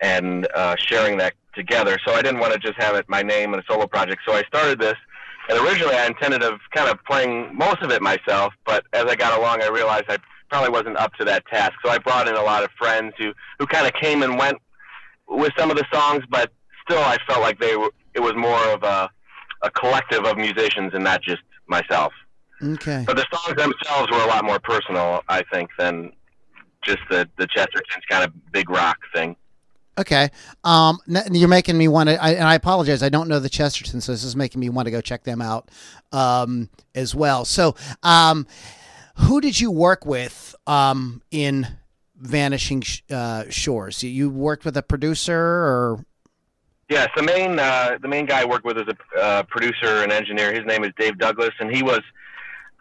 and 0.00 0.46
uh, 0.54 0.76
sharing 0.76 1.16
that 1.18 1.32
together. 1.54 1.98
So 2.04 2.12
I 2.12 2.20
didn't 2.20 2.40
want 2.40 2.52
to 2.52 2.58
just 2.58 2.74
have 2.78 2.94
it 2.94 3.08
my 3.08 3.22
name 3.22 3.54
and 3.54 3.62
a 3.62 3.64
solo 3.66 3.86
project. 3.86 4.20
So 4.26 4.34
I 4.34 4.42
started 4.42 4.78
this, 4.78 4.96
and 5.48 5.58
originally 5.58 5.94
I 5.94 6.06
intended 6.06 6.42
of 6.42 6.60
kind 6.74 6.90
of 6.90 7.02
playing 7.04 7.56
most 7.56 7.80
of 7.80 7.90
it 7.90 8.02
myself. 8.02 8.52
But 8.66 8.84
as 8.92 9.04
I 9.04 9.14
got 9.14 9.38
along, 9.38 9.62
I 9.62 9.68
realized 9.68 10.04
I 10.08 10.18
probably 10.50 10.70
wasn't 10.70 10.98
up 10.98 11.14
to 11.14 11.24
that 11.24 11.46
task. 11.46 11.72
So 11.82 11.90
I 11.90 11.96
brought 11.96 12.28
in 12.28 12.34
a 12.34 12.42
lot 12.42 12.64
of 12.64 12.70
friends 12.72 13.14
who 13.16 13.32
who 13.58 13.66
kind 13.66 13.86
of 13.86 13.94
came 13.94 14.22
and 14.22 14.36
went 14.36 14.58
with 15.26 15.52
some 15.56 15.70
of 15.70 15.78
the 15.78 15.86
songs, 15.90 16.22
but 16.28 16.52
still, 16.88 17.00
I 17.00 17.18
felt 17.26 17.40
like 17.40 17.58
they 17.58 17.76
were. 17.76 17.90
It 18.14 18.20
was 18.20 18.34
more 18.36 18.62
of 18.68 18.82
a 18.82 19.10
a 19.62 19.70
collective 19.70 20.24
of 20.24 20.36
musicians 20.36 20.92
and 20.94 21.02
not 21.02 21.22
just 21.22 21.42
myself. 21.66 22.12
Okay. 22.62 23.02
But 23.06 23.16
the 23.16 23.26
songs 23.32 23.56
themselves 23.56 24.10
were 24.10 24.22
a 24.22 24.26
lot 24.26 24.44
more 24.44 24.60
personal, 24.60 25.22
I 25.28 25.42
think, 25.52 25.70
than 25.78 26.12
just 26.84 27.00
the 27.10 27.28
the 27.36 27.46
Chestertons 27.46 28.02
kind 28.08 28.24
of 28.24 28.52
big 28.52 28.70
rock 28.70 28.98
thing. 29.14 29.36
Okay. 29.96 30.30
Um, 30.64 30.98
you're 31.30 31.48
making 31.48 31.78
me 31.78 31.86
want 31.86 32.08
to, 32.08 32.20
I, 32.22 32.30
and 32.30 32.44
I 32.44 32.56
apologize. 32.56 33.02
I 33.02 33.08
don't 33.08 33.28
know 33.28 33.38
the 33.38 33.48
Chestertons, 33.48 34.02
so 34.02 34.12
this 34.12 34.24
is 34.24 34.34
making 34.34 34.60
me 34.60 34.68
want 34.68 34.86
to 34.86 34.90
go 34.90 35.00
check 35.00 35.22
them 35.22 35.40
out 35.40 35.70
um, 36.10 36.68
as 36.96 37.14
well. 37.14 37.44
So, 37.44 37.76
um, 38.02 38.46
who 39.16 39.40
did 39.40 39.60
you 39.60 39.70
work 39.70 40.04
with 40.04 40.56
um, 40.66 41.22
in 41.30 41.68
Vanishing 42.16 42.82
uh, 43.08 43.44
Shores? 43.50 44.02
You 44.02 44.30
worked 44.30 44.64
with 44.64 44.76
a 44.76 44.82
producer, 44.82 45.38
or 45.38 46.04
Yes, 46.88 47.08
the 47.16 47.22
main 47.22 47.58
uh, 47.58 47.98
the 48.00 48.08
main 48.08 48.26
guy 48.26 48.42
I 48.42 48.44
work 48.44 48.64
with 48.64 48.76
is 48.76 48.84
a 48.88 49.18
uh, 49.18 49.42
producer 49.44 50.02
and 50.02 50.12
engineer. 50.12 50.52
His 50.52 50.66
name 50.66 50.84
is 50.84 50.92
Dave 50.98 51.18
Douglas, 51.18 51.52
and 51.58 51.74
he 51.74 51.82
was 51.82 52.02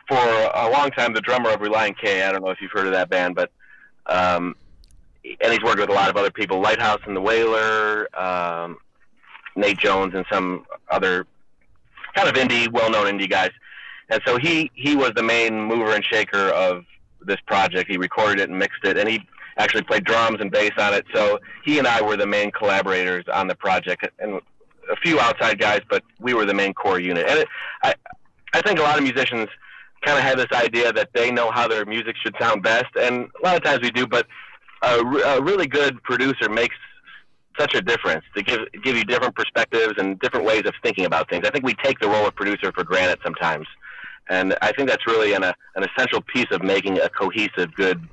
for 0.08 0.18
a 0.18 0.70
long 0.70 0.92
time 0.92 1.14
the 1.14 1.22
drummer 1.22 1.50
of 1.52 1.62
Relient 1.62 1.98
K. 1.98 2.24
I 2.24 2.32
don't 2.32 2.44
know 2.44 2.50
if 2.50 2.60
you've 2.62 2.72
heard 2.72 2.86
of 2.86 2.94
that 2.94 3.10
band, 3.10 3.36
but 3.36 3.52
um, 4.08 4.56
and 5.24 5.54
he's 5.54 5.62
worked 5.64 5.80
with 5.80 5.90
a 5.90 5.94
lot 5.94 6.10
of 6.10 6.18
other 6.18 6.32
people, 6.32 6.60
Lighthouse 6.60 7.00
and 7.06 7.16
the 7.16 7.22
Whaler, 7.22 8.10
um, 8.20 8.78
Nate 9.56 9.78
Jones, 9.78 10.14
and 10.14 10.26
some 10.30 10.66
other 10.92 11.26
kind 12.14 12.28
of 12.28 12.36
indie, 12.36 12.70
well-known 12.70 13.06
indie 13.06 13.30
guys. 13.30 13.52
And 14.10 14.22
so 14.26 14.38
he 14.38 14.70
he 14.74 14.98
was 14.98 15.14
the 15.16 15.24
main 15.24 15.62
mover 15.62 15.96
and 15.96 16.04
shaker 16.04 16.50
of 16.50 16.84
this 17.22 17.40
project. 17.48 17.90
He 17.90 17.96
recorded 17.96 18.42
it 18.42 18.50
and 18.50 18.60
mixed 18.60 18.84
it, 18.84 18.98
and 18.98 19.08
he 19.08 19.26
actually 19.58 19.84
played 19.84 20.04
drums 20.04 20.38
and 20.40 20.52
bass 20.52 20.72
on 20.78 20.94
it. 20.94 21.06
So 21.14 21.40
he 21.64 21.80
and 21.80 21.88
I 21.88 22.02
were 22.02 22.18
the 22.18 22.26
main 22.28 22.52
collaborators 22.52 23.26
on 23.32 23.48
the 23.48 23.56
project, 23.56 24.08
and 24.20 24.42
a 24.90 24.96
few 24.98 25.20
outside 25.20 25.60
guys, 25.60 25.82
but 25.90 26.04
we 26.20 26.34
were 26.34 26.46
the 26.46 26.54
main 26.54 26.74
core 26.74 27.00
unit. 27.00 27.26
And 27.28 27.40
it, 27.40 27.48
I, 27.84 27.96
I 28.54 28.62
think 28.62 28.80
a 28.80 28.82
lot 28.82 28.98
of 28.98 29.04
musicians 29.04 29.48
kind 30.02 30.18
of 30.18 30.24
have 30.24 30.38
this 30.38 30.52
idea 30.52 30.92
that 30.92 31.10
they 31.14 31.32
know 31.32 31.50
how 31.52 31.68
their 31.68 31.86
music 31.86 32.16
should 32.22 32.36
sound 32.40 32.64
best, 32.64 32.94
and 33.00 33.30
a 33.42 33.46
lot 33.46 33.56
of 33.56 33.64
times 33.64 33.80
we 33.82 33.92
do, 33.92 34.06
but 34.06 34.28
a, 34.82 35.00
a 35.00 35.42
really 35.42 35.68
good 35.68 36.02
producer 36.04 36.50
makes 36.50 36.76
such 37.58 37.76
a 37.76 37.82
difference 37.82 38.26
to 38.36 38.42
give 38.42 38.60
give 38.84 38.96
you 38.98 39.04
different 39.06 39.36
perspectives 39.36 39.94
and 39.98 40.20
different 40.20 40.46
ways 40.46 40.64
of 40.66 40.74
thinking 40.82 41.06
about 41.06 41.30
things. 41.30 41.48
I 41.48 41.52
think 41.52 41.64
we 41.64 41.76
take 41.76 42.00
the 42.00 42.10
role 42.10 42.28
of 42.28 42.36
producer 42.36 42.72
for 42.72 42.84
granted 42.84 43.20
sometimes, 43.24 43.68
and 44.30 44.58
I 44.62 44.72
think 44.72 44.90
that's 44.90 45.06
really 45.08 45.34
an, 45.34 45.44
a, 45.44 45.54
an 45.76 45.84
essential 45.84 46.22
piece 46.22 46.48
of 46.52 46.64
making 46.64 47.00
a 47.00 47.10
cohesive, 47.10 47.74
good 47.76 48.06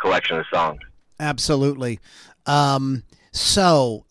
collection 0.00 0.38
of 0.38 0.46
songs. 0.52 0.80
Absolutely. 1.20 2.00
Um, 2.46 3.02
so 3.32 4.04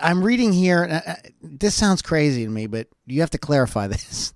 I'm 0.00 0.22
reading 0.22 0.52
here. 0.52 1.02
Uh, 1.06 1.14
this 1.42 1.74
sounds 1.74 2.02
crazy 2.02 2.44
to 2.44 2.50
me, 2.50 2.66
but 2.66 2.88
you 3.06 3.20
have 3.20 3.30
to 3.30 3.38
clarify 3.38 3.86
this. 3.88 4.34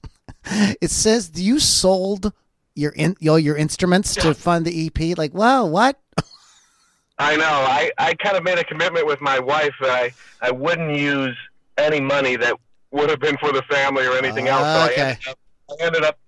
it 0.80 0.90
says 0.90 1.30
you 1.34 1.58
sold 1.58 2.32
your 2.74 2.92
in, 2.92 3.16
your, 3.20 3.38
your 3.38 3.56
instruments 3.56 4.16
yeah. 4.16 4.22
to 4.24 4.34
fund 4.34 4.64
the 4.64 4.86
EP. 4.86 5.16
Like, 5.18 5.34
wow, 5.34 5.66
what? 5.66 5.98
I 7.18 7.36
know. 7.36 7.44
I, 7.44 7.90
I 7.98 8.14
kind 8.14 8.36
of 8.36 8.42
made 8.42 8.58
a 8.58 8.64
commitment 8.64 9.06
with 9.06 9.20
my 9.20 9.38
wife 9.38 9.74
that 9.80 9.90
I, 9.90 10.12
I 10.40 10.50
wouldn't 10.50 10.96
use 10.96 11.36
any 11.78 12.00
money 12.00 12.36
that 12.36 12.56
would 12.90 13.10
have 13.10 13.20
been 13.20 13.36
for 13.38 13.52
the 13.52 13.62
family 13.62 14.06
or 14.06 14.16
anything 14.16 14.48
uh, 14.48 14.52
else. 14.52 14.88
So 14.88 14.92
okay. 14.92 15.02
I 15.02 15.08
ended, 15.10 15.28
up, 15.28 15.38
I 15.70 15.84
ended 15.84 16.04
up 16.04 16.18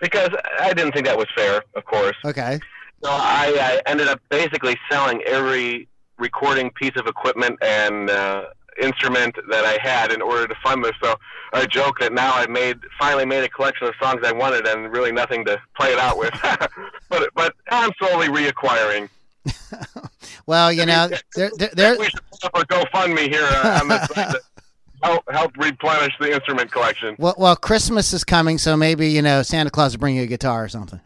because 0.00 0.30
I 0.60 0.72
didn't 0.72 0.92
think 0.92 1.06
that 1.06 1.18
was 1.18 1.26
fair, 1.34 1.62
of 1.74 1.84
course. 1.84 2.16
Okay. 2.24 2.60
So 3.02 3.10
I, 3.10 3.80
I 3.86 3.90
ended 3.90 4.08
up 4.08 4.20
basically 4.28 4.76
selling 4.90 5.22
every 5.22 5.88
recording 6.18 6.70
piece 6.72 6.96
of 6.96 7.06
equipment 7.06 7.58
and 7.62 8.10
uh, 8.10 8.46
instrument 8.80 9.36
that 9.50 9.64
I 9.64 9.78
had 9.80 10.12
in 10.12 10.22
order 10.22 10.46
to 10.46 10.54
fund 10.62 10.84
this. 10.84 10.94
So 11.02 11.14
I 11.52 11.66
joke 11.66 12.00
that 12.00 12.12
now 12.12 12.34
I've 12.34 12.50
made 12.50 12.78
finally 12.98 13.24
made 13.24 13.44
a 13.44 13.48
collection 13.48 13.86
of 13.86 13.94
songs 14.00 14.22
I 14.24 14.32
wanted 14.32 14.66
and 14.66 14.92
really 14.92 15.12
nothing 15.12 15.44
to 15.46 15.60
play 15.78 15.92
it 15.92 15.98
out 15.98 16.18
with. 16.18 16.34
but 17.08 17.30
but 17.34 17.54
I'm 17.70 17.90
slowly 17.98 18.28
reacquiring. 18.28 19.08
well, 20.46 20.72
you 20.72 20.84
know, 20.84 21.08
there, 21.34 21.50
there, 21.56 21.70
there... 21.74 21.98
we 21.98 22.06
should 22.06 22.20
put 22.30 22.44
up 22.44 22.56
a 22.56 22.66
GoFundMe 22.66 23.32
here 23.32 23.44
uh, 23.44 23.80
on 23.80 23.88
this 23.88 24.08
to 24.08 24.40
help 25.02 25.24
help 25.30 25.56
replenish 25.56 26.12
the 26.20 26.32
instrument 26.32 26.70
collection. 26.72 27.16
Well, 27.18 27.34
well, 27.38 27.56
Christmas 27.56 28.12
is 28.12 28.24
coming, 28.24 28.58
so 28.58 28.76
maybe 28.76 29.08
you 29.08 29.22
know 29.22 29.42
Santa 29.42 29.70
Claus 29.70 29.92
will 29.94 30.00
bring 30.00 30.16
you 30.16 30.22
a 30.22 30.26
guitar 30.26 30.64
or 30.64 30.68
something. 30.68 31.00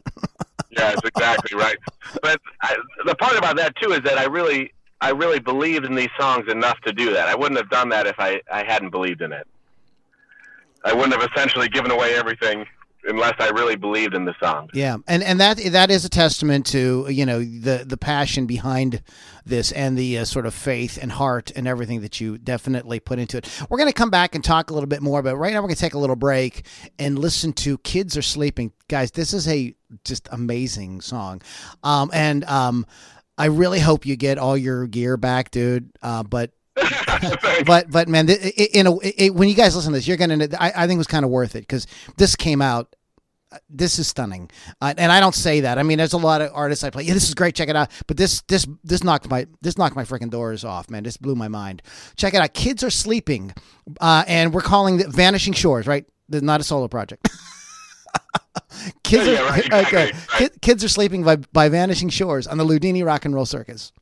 Yes, 0.72 0.98
exactly 1.04 1.58
right. 1.58 1.76
But 2.22 2.40
I, 2.62 2.76
the 3.06 3.14
part 3.14 3.36
about 3.36 3.56
that 3.56 3.74
too 3.76 3.92
is 3.92 4.00
that 4.00 4.18
I 4.18 4.24
really 4.24 4.72
I 5.00 5.10
really 5.10 5.40
believed 5.40 5.84
in 5.84 5.94
these 5.94 6.10
songs 6.18 6.50
enough 6.50 6.80
to 6.82 6.92
do 6.92 7.12
that. 7.12 7.28
I 7.28 7.34
wouldn't 7.34 7.58
have 7.58 7.70
done 7.70 7.88
that 7.88 8.06
if 8.06 8.14
I, 8.20 8.40
I 8.50 8.62
hadn't 8.62 8.90
believed 8.90 9.20
in 9.20 9.32
it. 9.32 9.48
I 10.84 10.92
wouldn't 10.92 11.12
have 11.20 11.28
essentially 11.32 11.68
given 11.68 11.90
away 11.90 12.14
everything 12.14 12.66
unless 13.04 13.34
I 13.38 13.48
really 13.50 13.76
believed 13.76 14.14
in 14.14 14.24
the 14.24 14.34
song. 14.40 14.68
Yeah, 14.72 14.98
and 15.06 15.22
and 15.22 15.40
that 15.40 15.58
that 15.58 15.90
is 15.90 16.04
a 16.04 16.08
testament 16.08 16.66
to 16.66 17.06
you 17.08 17.26
know 17.26 17.40
the 17.40 17.84
the 17.86 17.96
passion 17.96 18.46
behind 18.46 19.02
this 19.44 19.72
and 19.72 19.96
the 19.98 20.18
uh, 20.18 20.24
sort 20.24 20.46
of 20.46 20.54
faith 20.54 20.98
and 21.00 21.12
heart 21.12 21.50
and 21.56 21.66
everything 21.66 22.00
that 22.02 22.20
you 22.20 22.38
definitely 22.38 23.00
put 23.00 23.18
into 23.18 23.38
it. 23.38 23.48
We're 23.68 23.78
going 23.78 23.88
to 23.88 23.94
come 23.94 24.10
back 24.10 24.34
and 24.34 24.44
talk 24.44 24.70
a 24.70 24.74
little 24.74 24.88
bit 24.88 25.02
more, 25.02 25.22
but 25.22 25.36
right 25.36 25.52
now 25.52 25.60
we're 25.60 25.68
going 25.68 25.74
to 25.74 25.80
take 25.80 25.94
a 25.94 25.98
little 25.98 26.16
break 26.16 26.66
and 26.98 27.18
listen 27.18 27.52
to 27.54 27.78
"Kids 27.78 28.16
Are 28.16 28.22
Sleeping." 28.22 28.72
Guys, 28.88 29.10
this 29.12 29.32
is 29.32 29.48
a 29.48 29.74
just 30.04 30.28
amazing 30.30 31.00
song, 31.00 31.42
um, 31.82 32.10
and 32.12 32.44
um, 32.44 32.86
I 33.36 33.46
really 33.46 33.80
hope 33.80 34.06
you 34.06 34.16
get 34.16 34.38
all 34.38 34.56
your 34.56 34.86
gear 34.86 35.16
back, 35.16 35.50
dude. 35.50 35.90
Uh, 36.02 36.22
but 36.22 36.52
but 37.66 37.90
but 37.90 38.08
man, 38.08 38.28
in 38.28 38.86
a 38.86 38.96
it, 39.02 39.34
when 39.34 39.48
you 39.48 39.54
guys 39.54 39.76
listen 39.76 39.92
to 39.92 39.98
this, 39.98 40.08
you're 40.08 40.16
gonna. 40.16 40.48
I, 40.58 40.72
I 40.74 40.86
think 40.86 40.96
it 40.96 40.98
was 40.98 41.06
kind 41.06 41.24
of 41.24 41.30
worth 41.30 41.54
it 41.54 41.60
because 41.60 41.86
this 42.16 42.36
came 42.36 42.62
out. 42.62 42.94
Uh, 43.50 43.58
this 43.68 43.98
is 43.98 44.08
stunning, 44.08 44.50
uh, 44.80 44.94
and 44.96 45.12
I 45.12 45.20
don't 45.20 45.34
say 45.34 45.60
that. 45.60 45.78
I 45.78 45.82
mean, 45.82 45.98
there's 45.98 46.14
a 46.14 46.18
lot 46.18 46.40
of 46.40 46.50
artists 46.54 46.82
I 46.82 46.88
play. 46.88 47.02
Yeah, 47.02 47.12
this 47.12 47.28
is 47.28 47.34
great. 47.34 47.54
Check 47.54 47.68
it 47.68 47.76
out. 47.76 47.90
But 48.06 48.16
this 48.16 48.42
this 48.48 48.66
this 48.82 49.04
knocked 49.04 49.28
my 49.28 49.46
this 49.60 49.76
knocked 49.76 49.96
my 49.96 50.04
freaking 50.04 50.30
doors 50.30 50.64
off, 50.64 50.88
man. 50.88 51.02
This 51.02 51.18
blew 51.18 51.34
my 51.34 51.48
mind. 51.48 51.82
Check 52.16 52.32
it 52.32 52.38
out. 52.38 52.54
Kids 52.54 52.82
are 52.82 52.90
sleeping, 52.90 53.52
uh, 54.00 54.24
and 54.26 54.54
we're 54.54 54.62
calling 54.62 55.00
it 55.00 55.08
Vanishing 55.08 55.52
Shores. 55.52 55.86
Right, 55.86 56.06
There's 56.28 56.42
not 56.42 56.60
a 56.60 56.64
solo 56.64 56.88
project. 56.88 57.28
kids 59.02 59.26
yeah, 59.26 59.40
are 59.40 59.50
right, 59.50 59.64
exactly, 59.66 59.98
okay. 59.98 60.12
Right. 60.40 60.60
kids 60.62 60.82
are 60.82 60.88
sleeping 60.88 61.22
by 61.22 61.36
by 61.36 61.68
Vanishing 61.68 62.08
Shores 62.08 62.46
on 62.46 62.56
the 62.56 62.64
Loudini 62.64 63.04
Rock 63.04 63.26
and 63.26 63.34
Roll 63.34 63.46
Circus. 63.46 63.92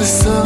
This 0.00 0.39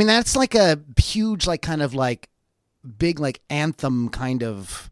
mean, 0.00 0.06
that's 0.06 0.34
like 0.36 0.54
a 0.54 0.78
huge, 0.98 1.46
like 1.46 1.62
kind 1.62 1.82
of 1.82 1.94
like 1.94 2.28
big, 2.98 3.20
like 3.20 3.40
anthem 3.50 4.08
kind 4.08 4.42
of 4.42 4.90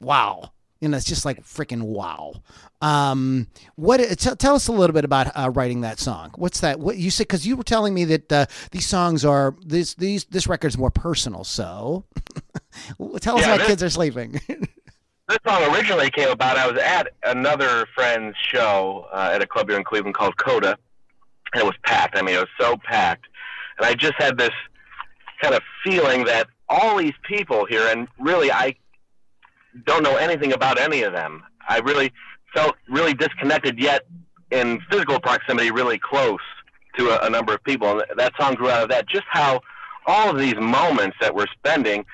wow. 0.00 0.50
You 0.80 0.88
know, 0.90 0.96
it's 0.98 1.06
just 1.06 1.24
like 1.24 1.42
freaking 1.42 1.82
wow. 1.82 2.34
Um, 2.82 3.46
what? 3.76 3.96
T- 3.98 4.34
tell 4.36 4.54
us 4.54 4.68
a 4.68 4.72
little 4.72 4.92
bit 4.92 5.06
about 5.06 5.28
uh, 5.34 5.48
writing 5.50 5.80
that 5.80 5.98
song. 5.98 6.32
What's 6.36 6.60
that? 6.60 6.78
What 6.78 6.98
you 6.98 7.10
said? 7.10 7.24
Because 7.28 7.46
you 7.46 7.56
were 7.56 7.62
telling 7.64 7.94
me 7.94 8.04
that 8.04 8.30
uh, 8.30 8.46
these 8.72 8.86
songs 8.86 9.24
are 9.24 9.54
this 9.64 9.94
these 9.94 10.24
this 10.26 10.46
record's 10.46 10.76
more 10.76 10.90
personal. 10.90 11.44
So, 11.44 12.04
tell 13.20 13.36
us 13.36 13.42
Yeah, 13.42 13.54
about 13.54 13.58
this- 13.60 13.66
kids 13.68 13.82
are 13.82 13.90
sleeping. 13.90 14.40
This 15.28 15.38
song 15.44 15.74
originally 15.74 16.08
came 16.08 16.28
about. 16.28 16.56
I 16.56 16.70
was 16.70 16.78
at 16.80 17.08
another 17.24 17.84
friend's 17.96 18.36
show 18.36 19.08
uh, 19.12 19.30
at 19.34 19.42
a 19.42 19.46
club 19.48 19.68
here 19.68 19.76
in 19.76 19.82
Cleveland 19.82 20.14
called 20.14 20.36
Coda, 20.36 20.78
and 21.52 21.62
it 21.62 21.66
was 21.66 21.74
packed. 21.82 22.16
I 22.16 22.22
mean, 22.22 22.36
it 22.36 22.38
was 22.38 22.48
so 22.60 22.76
packed, 22.76 23.26
and 23.78 23.86
I 23.86 23.94
just 23.94 24.14
had 24.18 24.38
this 24.38 24.50
kind 25.40 25.54
of 25.54 25.62
feeling 25.84 26.24
that 26.24 26.48
all 26.68 26.96
these 26.96 27.14
people 27.22 27.66
here, 27.66 27.86
and 27.88 28.08
really, 28.18 28.50
I 28.50 28.74
don't 29.84 30.02
know 30.02 30.16
anything 30.16 30.52
about 30.52 30.78
any 30.78 31.02
of 31.02 31.12
them. 31.12 31.42
I 31.68 31.78
really 31.78 32.12
felt 32.54 32.76
really 32.88 33.14
disconnected, 33.14 33.78
yet 33.78 34.06
in 34.50 34.80
physical 34.90 35.20
proximity, 35.20 35.70
really 35.70 35.98
close 35.98 36.40
to 36.96 37.10
a, 37.10 37.26
a 37.26 37.30
number 37.30 37.54
of 37.54 37.62
people. 37.64 37.90
And 37.90 38.02
that 38.16 38.32
song 38.38 38.54
grew 38.54 38.70
out 38.70 38.82
of 38.82 38.88
that. 38.88 39.08
Just 39.08 39.26
how 39.28 39.60
all 40.06 40.30
of 40.30 40.38
these 40.38 40.56
moments 40.56 41.16
that 41.20 41.34
we're 41.34 41.46
spending, 41.58 42.06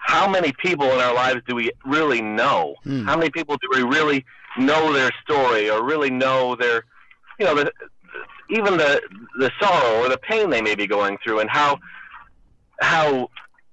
how 0.00 0.28
many 0.28 0.52
people 0.52 0.86
in 0.86 1.00
our 1.00 1.14
lives 1.14 1.40
do 1.46 1.54
we 1.54 1.70
really 1.84 2.22
know? 2.22 2.76
Hmm. 2.84 3.04
How 3.04 3.16
many 3.16 3.30
people 3.30 3.56
do 3.56 3.68
we 3.72 3.82
really 3.82 4.24
know 4.58 4.92
their 4.92 5.10
story 5.22 5.70
or 5.70 5.84
really 5.84 6.10
know 6.10 6.56
their, 6.56 6.84
you 7.38 7.46
know, 7.46 7.54
the, 7.54 7.72
even 8.52 8.76
the 8.76 9.00
the 9.38 9.50
sorrow 9.60 10.04
or 10.04 10.08
the 10.08 10.18
pain 10.18 10.50
they 10.50 10.62
may 10.62 10.74
be 10.74 10.86
going 10.86 11.18
through, 11.24 11.40
and 11.40 11.50
how 11.50 11.78
how 12.80 13.28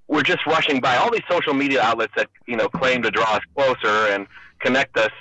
we're 0.07 0.23
just 0.23 0.45
rushing 0.45 0.79
by 0.79 0.95
all 0.97 1.11
these 1.11 1.23
social 1.29 1.53
media 1.53 1.81
outlets 1.81 2.13
that 2.15 2.29
you 2.47 2.55
know 2.55 2.67
claim 2.69 3.01
to 3.03 3.11
draw 3.11 3.35
us 3.35 3.41
closer 3.55 4.11
and 4.13 4.25
connect 4.59 4.97
us. 4.97 5.11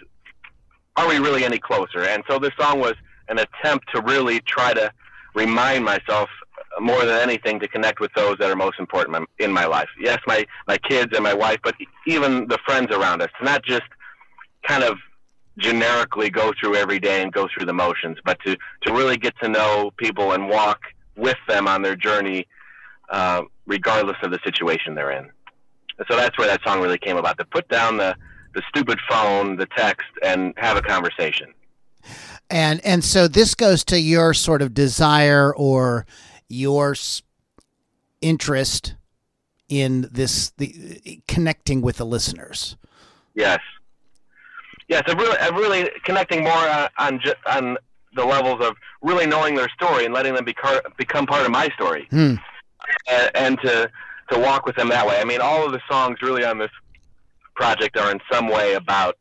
Are 0.97 1.09
we 1.09 1.19
really 1.19 1.45
any 1.45 1.59
closer? 1.59 2.05
And 2.05 2.23
so 2.29 2.39
this 2.39 2.53
song 2.59 2.81
was 2.81 2.95
an 3.29 3.39
attempt 3.39 3.87
to 3.95 4.01
really 4.03 4.41
try 4.41 4.73
to 4.73 4.91
remind 5.35 5.85
myself 5.85 6.29
more 6.81 7.05
than 7.05 7.21
anything 7.21 7.61
to 7.61 7.69
connect 7.69 8.01
with 8.01 8.13
those 8.15 8.37
that 8.39 8.51
are 8.51 8.57
most 8.57 8.79
important 8.79 9.29
in- 9.39 9.53
my 9.53 9.67
life. 9.67 9.89
Yes, 10.01 10.19
my 10.27 10.47
my 10.67 10.79
kids 10.79 11.11
and 11.15 11.23
my 11.25 11.35
wife, 11.35 11.59
but 11.63 11.75
even 12.07 12.47
the 12.49 12.59
friends 12.67 12.95
around 12.95 13.23
us. 13.23 13.31
Not 13.43 13.65
just 13.65 13.89
kind 14.67 14.85
of 14.85 14.99
generically 15.59 16.31
go 16.31 16.53
through 16.59 16.77
every 16.77 16.99
day 16.99 17.23
and 17.23 17.33
go 17.33 17.49
through 17.53 17.67
the 17.67 17.73
motions, 17.73 18.17
but 18.25 18.39
to 18.45 18.57
to 18.83 18.93
really 18.93 19.17
get 19.17 19.35
to 19.43 19.49
know 19.49 19.91
people 19.97 20.33
and 20.33 20.49
walk 20.49 20.81
with 21.17 21.37
them 21.49 21.67
on 21.67 21.83
their 21.83 21.97
journey, 21.97 22.47
uh, 23.11 23.43
regardless 23.67 24.17
of 24.23 24.31
the 24.31 24.39
situation 24.45 24.95
they're 24.95 25.11
in. 25.11 25.29
And 25.99 26.07
so 26.09 26.17
that's 26.17 26.39
where 26.39 26.47
that 26.47 26.61
song 26.65 26.81
really 26.81 26.99
came 26.99 27.17
about. 27.17 27.39
To 27.39 27.45
put 27.45 27.69
down 27.69 27.97
the 27.97 28.15
the 28.55 28.63
stupid 28.69 28.99
phone, 29.09 29.57
the 29.57 29.67
text, 29.77 30.09
and 30.23 30.55
have 30.57 30.77
a 30.77 30.83
conversation. 30.83 31.53
and 32.51 32.81
and 32.85 33.05
so 33.05 33.29
this 33.29 33.55
goes 33.55 33.85
to 33.85 34.01
your 34.01 34.33
sort 34.35 34.63
of 34.63 34.73
desire 34.75 35.55
or 35.55 36.07
your 36.49 36.95
interest 38.21 38.95
in 39.69 40.09
this 40.11 40.51
the 40.57 41.23
connecting 41.29 41.83
with 41.83 41.97
the 41.97 42.07
listeners. 42.07 42.77
Yes. 43.35 43.61
Yes, 44.89 45.03
I'm 45.07 45.19
really, 45.19 45.37
really 45.53 45.91
connecting 46.05 46.43
more 46.43 46.53
uh, 46.53 46.89
on 46.99 47.21
on 47.47 47.77
the 48.15 48.25
levels 48.25 48.65
of 48.65 48.75
really 49.03 49.27
knowing 49.27 49.55
their 49.55 49.69
story 49.69 50.07
and 50.07 50.15
letting 50.15 50.35
them 50.35 50.45
becar- 50.47 50.81
become 50.97 51.27
part 51.27 51.45
of 51.45 51.53
my 51.53 51.69
story, 51.75 52.07
Hmm. 52.11 52.35
and, 53.11 53.31
and 53.35 53.61
to 53.61 53.91
to 54.31 54.39
walk 54.39 54.67
with 54.67 54.77
them 54.77 54.89
that 54.89 55.07
way. 55.07 55.21
I 55.21 55.25
mean, 55.25 55.41
all 55.41 55.65
of 55.65 55.73
the 55.73 55.81
songs 55.91 56.19
really 56.23 56.45
on 56.45 56.59
this 56.59 56.71
project 57.55 57.97
are 57.99 58.11
in 58.11 58.21
some 58.31 58.49
way 58.49 58.75
about 58.75 59.17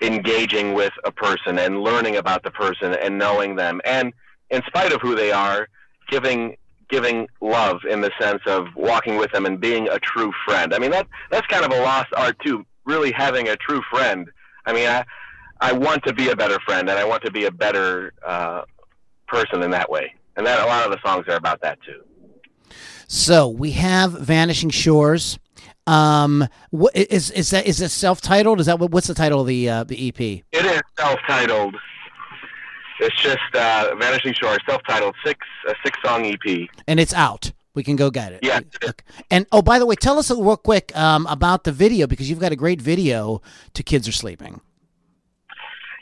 engaging 0.00 0.74
with 0.74 0.92
a 1.04 1.10
person 1.10 1.58
and 1.58 1.82
learning 1.82 2.16
about 2.16 2.44
the 2.44 2.50
person 2.50 2.94
and 2.94 3.18
knowing 3.18 3.56
them, 3.56 3.80
and 3.84 4.12
in 4.50 4.62
spite 4.66 4.92
of 4.92 5.00
who 5.00 5.14
they 5.16 5.32
are, 5.32 5.68
giving 6.08 6.56
giving 6.88 7.28
love 7.42 7.80
in 7.90 8.00
the 8.00 8.10
sense 8.18 8.40
of 8.46 8.66
walking 8.74 9.18
with 9.18 9.30
them 9.32 9.44
and 9.44 9.60
being 9.60 9.88
a 9.88 9.98
true 9.98 10.32
friend. 10.46 10.72
I 10.72 10.78
mean 10.78 10.92
that 10.92 11.06
that's 11.30 11.46
kind 11.48 11.64
of 11.64 11.72
a 11.72 11.82
lost 11.82 12.08
art 12.16 12.38
too. 12.44 12.64
Really 12.88 13.12
having 13.12 13.48
a 13.48 13.56
true 13.56 13.82
friend. 13.90 14.28
I 14.66 14.72
mean, 14.72 14.88
I 14.88 15.04
I 15.60 15.72
want 15.72 16.02
to 16.04 16.12
be 16.12 16.30
a 16.30 16.36
better 16.36 16.58
friend 16.66 16.88
and 16.88 16.98
I 16.98 17.04
want 17.04 17.22
to 17.24 17.30
be 17.30 17.44
a 17.44 17.50
better 17.50 18.12
uh, 18.26 18.62
person 19.26 19.62
in 19.62 19.70
that 19.70 19.90
way. 19.90 20.14
And 20.36 20.46
that 20.46 20.60
a 20.60 20.66
lot 20.66 20.84
of 20.84 20.92
the 20.92 20.98
songs 21.06 21.26
are 21.28 21.36
about 21.36 21.60
that 21.62 21.78
too. 21.82 22.02
So 23.08 23.48
we 23.48 23.72
have 23.72 24.12
Vanishing 24.12 24.70
Shores. 24.70 25.38
Um, 25.86 26.46
what 26.70 26.94
is 26.94 27.30
is 27.30 27.50
that? 27.50 27.66
Is 27.66 27.80
it 27.80 27.88
self 27.88 28.20
titled? 28.20 28.60
Is 28.60 28.66
that 28.66 28.78
what? 28.78 28.90
What's 28.90 29.06
the 29.06 29.14
title 29.14 29.40
of 29.40 29.46
the 29.46 29.68
uh, 29.68 29.84
the 29.84 30.08
EP? 30.08 30.20
It 30.20 30.44
is 30.52 30.82
self-titled. 30.98 31.74
It's 33.00 33.16
just 33.22 33.38
uh, 33.54 33.94
Vanishing 33.98 34.34
Shores, 34.34 34.58
self-titled, 34.68 35.14
six 35.24 35.46
a 35.66 35.74
six-song 35.84 36.26
EP. 36.26 36.68
And 36.86 37.00
it's 37.00 37.14
out. 37.14 37.52
We 37.78 37.84
can 37.84 37.94
go 37.94 38.10
get 38.10 38.32
it. 38.32 38.40
Yeah. 38.42 38.58
Okay. 38.82 38.92
And 39.30 39.46
oh, 39.52 39.62
by 39.62 39.78
the 39.78 39.86
way, 39.86 39.94
tell 39.94 40.18
us 40.18 40.32
real 40.32 40.56
quick 40.56 40.90
um, 40.96 41.28
about 41.28 41.62
the 41.62 41.70
video 41.70 42.08
because 42.08 42.28
you've 42.28 42.40
got 42.40 42.50
a 42.50 42.56
great 42.56 42.82
video 42.82 43.40
to 43.74 43.84
"Kids 43.84 44.08
Are 44.08 44.12
Sleeping." 44.24 44.60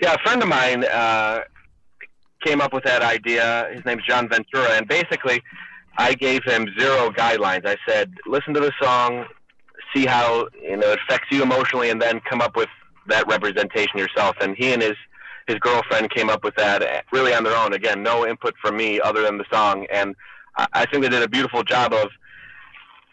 Yeah, 0.01 0.15
a 0.15 0.19
friend 0.21 0.43
of 0.43 0.49
mine 0.49 0.85
uh, 0.85 1.41
came 2.43 2.63
up 2.63 2.73
with 2.73 2.85
that 2.85 3.03
idea. 3.03 3.69
His 3.75 3.85
name's 3.85 4.05
John 4.05 4.27
Ventura, 4.27 4.71
and 4.71 4.89
basically, 4.89 5.43
I 5.99 6.15
gave 6.15 6.45
him 6.45 6.67
zero 6.81 7.11
guidelines. 7.11 7.67
I 7.67 7.77
said, 7.87 8.15
listen 8.27 8.55
to 8.55 8.61
the 8.61 8.73
song, 8.83 9.27
see 9.95 10.07
how 10.07 10.49
you 10.63 10.79
know 10.79 10.93
it 10.93 10.99
affects 11.07 11.27
you 11.31 11.43
emotionally, 11.43 11.91
and 11.91 12.01
then 12.01 12.21
come 12.21 12.41
up 12.41 12.57
with 12.57 12.71
that 13.09 13.27
representation 13.29 13.99
yourself. 13.99 14.35
And 14.41 14.57
he 14.57 14.73
and 14.73 14.81
his 14.81 14.97
his 15.47 15.57
girlfriend 15.57 16.11
came 16.11 16.31
up 16.31 16.43
with 16.43 16.55
that 16.55 16.83
uh, 16.83 17.03
really 17.13 17.35
on 17.35 17.45
their 17.45 17.55
own. 17.55 17.75
Again, 17.75 18.03
no 18.03 18.27
input 18.27 18.55
from 18.63 18.79
me 18.79 18.99
other 18.99 19.21
than 19.21 19.37
the 19.37 19.45
song, 19.53 19.87
and 19.93 20.17
I, 20.57 20.67
I 20.73 20.87
think 20.87 21.03
they 21.03 21.09
did 21.09 21.23
a 21.23 21.29
beautiful 21.29 21.63
job 21.63 21.93
of 21.93 22.09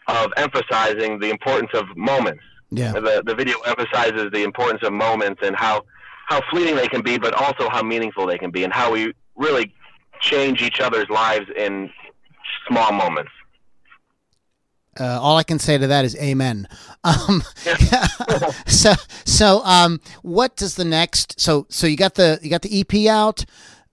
of 0.08 0.32
emphasizing 0.36 1.18
the 1.18 1.30
importance 1.30 1.70
of 1.74 1.84
moments 1.96 2.42
Yeah. 2.70 2.92
the 2.92 3.22
the 3.24 3.34
video 3.34 3.58
emphasizes 3.60 4.30
the 4.32 4.42
importance 4.42 4.82
of 4.82 4.92
moments 4.92 5.40
and 5.42 5.56
how 5.56 5.84
how 6.26 6.40
fleeting 6.50 6.74
they 6.76 6.88
can 6.88 7.02
be, 7.02 7.18
but 7.18 7.34
also 7.34 7.68
how 7.68 7.82
meaningful 7.82 8.26
they 8.26 8.38
can 8.38 8.50
be, 8.50 8.64
and 8.64 8.72
how 8.72 8.90
we 8.92 9.12
really 9.36 9.74
change 10.20 10.62
each 10.62 10.80
other's 10.80 11.08
lives 11.10 11.46
in 11.56 11.90
small 12.66 12.92
moments. 12.92 13.30
Uh, 14.98 15.18
all 15.20 15.36
I 15.36 15.42
can 15.42 15.58
say 15.58 15.76
to 15.76 15.86
that 15.88 16.04
is 16.04 16.16
amen. 16.16 16.68
Um, 17.04 17.42
so 18.66 18.94
so 19.26 19.60
um, 19.64 20.00
what 20.22 20.56
does 20.56 20.76
the 20.76 20.86
next? 20.86 21.38
So 21.38 21.66
so 21.68 21.86
you 21.86 21.98
got 21.98 22.14
the 22.14 22.38
you 22.40 22.48
got 22.48 22.62
the 22.62 22.80
EP 22.80 23.06
out. 23.10 23.44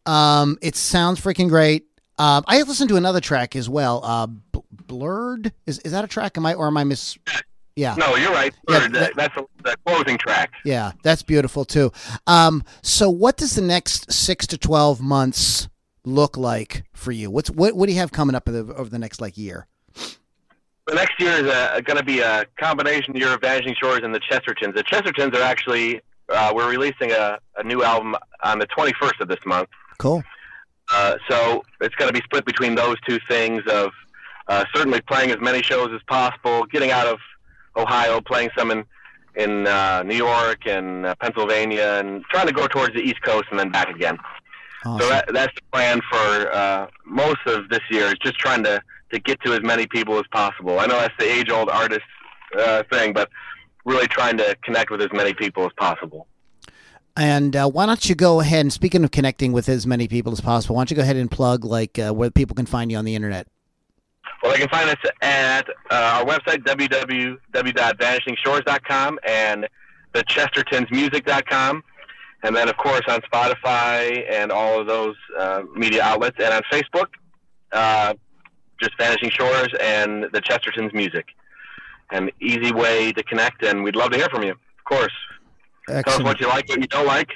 Um, 0.06 0.58
it 0.62 0.78
sounds 0.78 1.20
freaking 1.20 1.50
great. 1.50 1.88
Um, 2.22 2.44
I 2.48 2.62
listened 2.62 2.90
to 2.90 2.98
another 2.98 3.20
track 3.20 3.56
as 3.56 3.68
well. 3.68 4.02
Uh, 4.04 4.28
blurred 4.72 5.52
is 5.66 5.80
is 5.80 5.92
that 5.92 6.04
a 6.04 6.08
track? 6.08 6.38
Am 6.38 6.46
I 6.46 6.54
or 6.54 6.68
am 6.68 6.78
I 6.78 6.84
miss? 6.84 7.18
Yeah. 7.76 7.96
No, 7.96 8.16
you're 8.16 8.32
right. 8.32 8.54
Yeah, 8.70 8.88
that- 8.90 9.16
that's 9.16 9.36
a, 9.38 9.44
the 9.64 9.76
closing 9.86 10.18
track. 10.18 10.52
Yeah, 10.64 10.92
that's 11.04 11.24
beautiful 11.24 11.66
too. 11.66 11.92
Um, 12.28 12.64
so 12.84 13.10
what 13.10 13.38
does 13.38 13.56
the 13.56 13.62
next 13.62 14.12
six 14.12 14.46
to 14.48 14.58
twelve 14.58 15.02
months 15.02 15.68
look 16.06 16.38
like 16.38 16.84
for 16.94 17.12
you? 17.12 17.32
What's 17.32 17.50
what 17.50 17.76
what 17.76 17.88
do 17.88 17.94
you 17.94 18.00
have 18.00 18.12
coming 18.12 18.36
up 18.36 18.48
over 18.48 18.62
the, 18.62 18.74
over 18.76 18.90
the 18.90 19.00
next 19.00 19.20
like 19.20 19.38
year? 19.38 19.68
The 20.88 20.96
next 20.96 21.20
year 21.20 21.32
is 21.38 21.82
going 21.84 21.98
to 21.98 22.04
be 22.04 22.20
a 22.20 22.46
combination 22.60 23.16
year 23.16 23.34
of 23.34 23.42
Vanishing 23.42 23.76
Shores 23.82 24.02
and 24.04 24.14
the 24.14 24.20
Chestertons. 24.20 24.76
The 24.76 24.84
Chestertons 24.84 25.34
are 25.36 25.42
actually 25.42 26.02
uh, 26.30 26.52
we're 26.54 26.70
releasing 26.70 27.12
a, 27.12 27.40
a 27.58 27.64
new 27.64 27.84
album 27.84 28.16
on 28.44 28.60
the 28.60 28.68
21st 28.68 29.22
of 29.22 29.28
this 29.28 29.40
month. 29.46 29.70
Cool. 29.98 30.24
Uh, 30.94 31.18
so 31.30 31.64
it's 31.80 31.96
going 31.96 32.10
to 32.10 32.14
be 32.14 32.24
split 32.24 32.46
between 32.46 32.76
those 32.76 32.98
two 33.08 33.20
things 33.28 33.64
of 33.72 33.92
uh, 34.48 34.66
certainly 34.74 35.02
playing 35.02 35.32
as 35.32 35.40
many 35.40 35.62
shows 35.62 35.90
as 35.94 36.02
possible, 36.08 36.66
getting 36.66 36.92
out 36.92 37.08
of 37.08 37.20
Ohio, 37.76 38.22
playing 38.22 38.50
some 38.58 38.72
in 38.72 38.86
in 39.36 39.66
uh, 39.66 40.04
New 40.04 40.16
York 40.16 40.68
and 40.68 41.06
uh, 41.06 41.16
Pennsylvania, 41.16 42.00
and 42.00 42.24
trying 42.26 42.48
to 42.48 42.54
go 42.54 42.68
towards 42.68 42.94
the 42.94 43.00
East 43.00 43.22
Coast 43.22 43.46
and 43.50 43.58
then 43.58 43.72
back 43.72 43.90
again. 43.90 44.18
Awesome. 44.84 45.00
So 45.00 45.10
that, 45.10 45.34
that's 45.34 45.56
the 45.56 45.62
plan 45.72 46.02
for 46.10 46.52
uh, 46.52 46.88
most 47.06 47.40
of 47.46 47.70
this 47.70 47.80
year. 47.90 48.08
Is 48.08 48.16
just 48.22 48.38
trying 48.38 48.64
to 48.64 48.82
to 49.14 49.20
get 49.20 49.42
to 49.42 49.54
as 49.54 49.62
many 49.62 49.88
people 49.88 50.18
as 50.18 50.26
possible. 50.32 50.80
I 50.80 50.86
know 50.86 51.00
that's 51.00 51.16
the 51.18 51.32
age 51.32 51.50
old 51.50 51.70
artist 51.70 52.02
uh, 52.60 52.84
thing, 52.92 53.14
but 53.14 53.30
really 53.86 54.08
trying 54.08 54.38
to 54.38 54.58
connect 54.64 54.92
with 54.92 55.02
as 55.02 55.10
many 55.14 55.34
people 55.34 55.66
as 55.66 55.72
possible. 55.78 56.28
And 57.18 57.56
uh, 57.56 57.70
why 57.70 57.86
don't 57.86 58.08
you 58.08 58.16
go 58.16 58.40
ahead 58.40 58.62
and 58.62 58.72
speaking 58.72 59.04
of 59.04 59.12
connecting 59.12 59.52
with 59.52 59.68
as 59.70 59.86
many 59.86 60.08
people 60.08 60.32
as 60.32 60.42
possible, 60.42 60.76
why 60.76 60.82
don't 60.82 60.90
you 60.92 60.96
go 60.96 61.04
ahead 61.04 61.18
and 61.18 61.30
plug 61.30 61.66
like 61.66 62.00
uh, 62.00 62.14
where 62.14 62.32
people 62.32 62.56
can 62.56 62.66
find 62.66 62.90
you 62.92 62.98
on 62.98 63.06
the 63.06 63.16
internet? 63.16 63.48
Well, 64.42 64.54
they 64.54 64.60
can 64.60 64.70
find 64.70 64.90
us 64.90 64.96
at 65.22 65.70
uh, 65.70 65.74
our 65.92 66.26
website, 66.26 66.64
www.vanishingshores.com 66.64 69.20
and 69.28 69.68
the 70.14 70.24
chestertonsmusic.com. 70.24 71.84
And 72.44 72.56
then, 72.56 72.70
of 72.70 72.78
course, 72.78 73.04
on 73.08 73.22
Spotify 73.22 74.28
and 74.32 74.52
all 74.52 74.82
of 74.82 74.88
those 74.88 75.16
uh, 75.38 75.62
media 75.76 76.02
outlets. 76.02 76.38
And 76.40 76.52
on 76.54 76.64
Facebook, 76.72 77.10
uh, 77.72 78.16
just 78.82 78.98
Vanishing 78.98 79.30
Shores 79.30 79.70
and 79.80 80.24
the 80.34 80.42
Chestertons 80.42 80.92
music. 80.94 81.28
An 82.10 82.30
easy 82.42 82.74
way 82.74 83.14
to 83.14 83.24
connect, 83.24 83.64
and 83.64 83.84
we'd 83.84 83.96
love 83.96 84.12
to 84.12 84.18
hear 84.18 84.28
from 84.30 84.44
you. 84.44 84.52
Of 84.52 84.84
course. 84.86 85.14
Excellent. 85.90 86.26
What 86.26 86.40
you 86.40 86.48
like, 86.48 86.70
what 86.70 86.80
you 86.80 86.88
don't 86.88 87.06
like. 87.06 87.30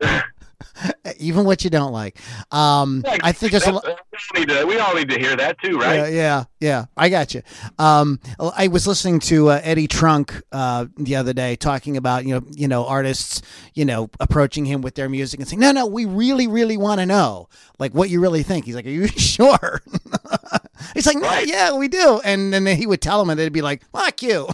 even 1.18 1.44
what 1.44 1.64
you 1.64 1.70
don't 1.70 1.92
like. 1.92 2.18
Um, 2.52 3.02
yeah, 3.04 3.18
I 3.22 3.32
think 3.32 3.52
there's 3.52 3.66
a 3.66 3.72
lot. 3.72 3.86
We, 4.34 4.44
we 4.64 4.78
all 4.78 4.94
need 4.94 5.08
to 5.10 5.18
hear 5.18 5.36
that 5.36 5.58
too, 5.60 5.78
right? 5.78 5.96
Yeah, 5.96 6.06
yeah, 6.08 6.44
yeah. 6.60 6.84
I 6.96 7.08
got 7.08 7.34
you. 7.34 7.42
Um, 7.78 8.20
I 8.38 8.68
was 8.68 8.86
listening 8.86 9.20
to 9.20 9.50
uh, 9.50 9.60
Eddie 9.62 9.88
Trunk 9.88 10.42
uh, 10.52 10.86
the 10.96 11.16
other 11.16 11.32
day 11.32 11.56
talking 11.56 11.96
about 11.96 12.24
you 12.24 12.34
know 12.34 12.46
you 12.50 12.68
know 12.68 12.86
artists 12.86 13.42
you 13.74 13.84
know 13.84 14.10
approaching 14.20 14.64
him 14.64 14.82
with 14.82 14.94
their 14.94 15.08
music 15.08 15.40
and 15.40 15.48
saying, 15.48 15.60
no, 15.60 15.72
no, 15.72 15.86
we 15.86 16.04
really, 16.04 16.46
really 16.46 16.76
want 16.76 17.00
to 17.00 17.06
know 17.06 17.48
like 17.78 17.94
what 17.94 18.10
you 18.10 18.20
really 18.20 18.42
think. 18.42 18.64
He's 18.64 18.74
like, 18.74 18.86
are 18.86 18.90
you 18.90 19.06
sure? 19.16 19.82
He's 20.94 21.06
like, 21.06 21.20
right. 21.20 21.46
yeah, 21.46 21.76
we 21.76 21.88
do. 21.88 22.20
And 22.24 22.52
then 22.52 22.66
he 22.66 22.86
would 22.86 23.00
tell 23.00 23.20
him, 23.20 23.30
and 23.30 23.38
they'd 23.38 23.52
be 23.52 23.62
like, 23.62 23.84
fuck 23.90 24.22
you. 24.22 24.48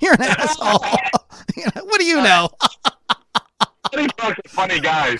You're 0.00 0.14
an 0.14 0.22
asshole. 0.22 0.78
what 1.82 1.98
do 1.98 2.04
you 2.04 2.22
know? 2.22 2.48
He's 3.94 4.10
a 4.18 4.48
funny 4.48 4.80
guy. 4.80 5.16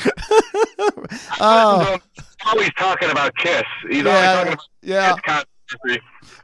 oh. 1.40 1.98
always 2.44 2.70
talking 2.78 3.10
about 3.10 3.34
Kiss. 3.36 3.62
He's 3.88 4.04
yeah, 4.04 4.10
always 4.10 4.36
talking 4.36 4.52
about 4.52 4.68
yeah. 4.82 5.16
Kiss. 5.24 5.44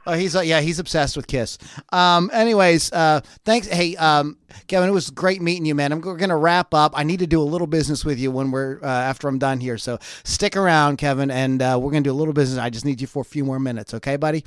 Oh, 0.07 0.13
he's 0.13 0.35
uh, 0.35 0.41
yeah, 0.41 0.61
he's 0.61 0.77
obsessed 0.77 1.15
with 1.15 1.25
Kiss. 1.25 1.57
Um, 1.91 2.29
anyways, 2.31 2.91
uh, 2.91 3.21
thanks. 3.43 3.67
Hey, 3.67 3.95
um, 3.95 4.37
Kevin, 4.67 4.89
it 4.89 4.91
was 4.91 5.09
great 5.09 5.41
meeting 5.41 5.65
you, 5.65 5.73
man. 5.73 5.91
I'm 5.91 6.01
we're 6.01 6.17
gonna 6.17 6.37
wrap 6.37 6.73
up. 6.73 6.93
I 6.95 7.03
need 7.03 7.19
to 7.19 7.27
do 7.27 7.41
a 7.41 7.43
little 7.43 7.67
business 7.67 8.05
with 8.05 8.19
you 8.19 8.31
when 8.31 8.51
we're 8.51 8.79
uh, 8.83 8.87
after 8.87 9.27
I'm 9.27 9.39
done 9.39 9.59
here. 9.59 9.77
So 9.77 9.97
stick 10.23 10.55
around, 10.55 10.97
Kevin, 10.97 11.31
and 11.31 11.61
uh, 11.61 11.79
we're 11.81 11.91
gonna 11.91 12.03
do 12.03 12.11
a 12.11 12.13
little 12.13 12.33
business. 12.33 12.59
I 12.59 12.69
just 12.69 12.85
need 12.85 13.01
you 13.01 13.07
for 13.07 13.21
a 13.21 13.25
few 13.25 13.43
more 13.43 13.59
minutes, 13.59 13.95
okay, 13.95 14.15
buddy? 14.15 14.43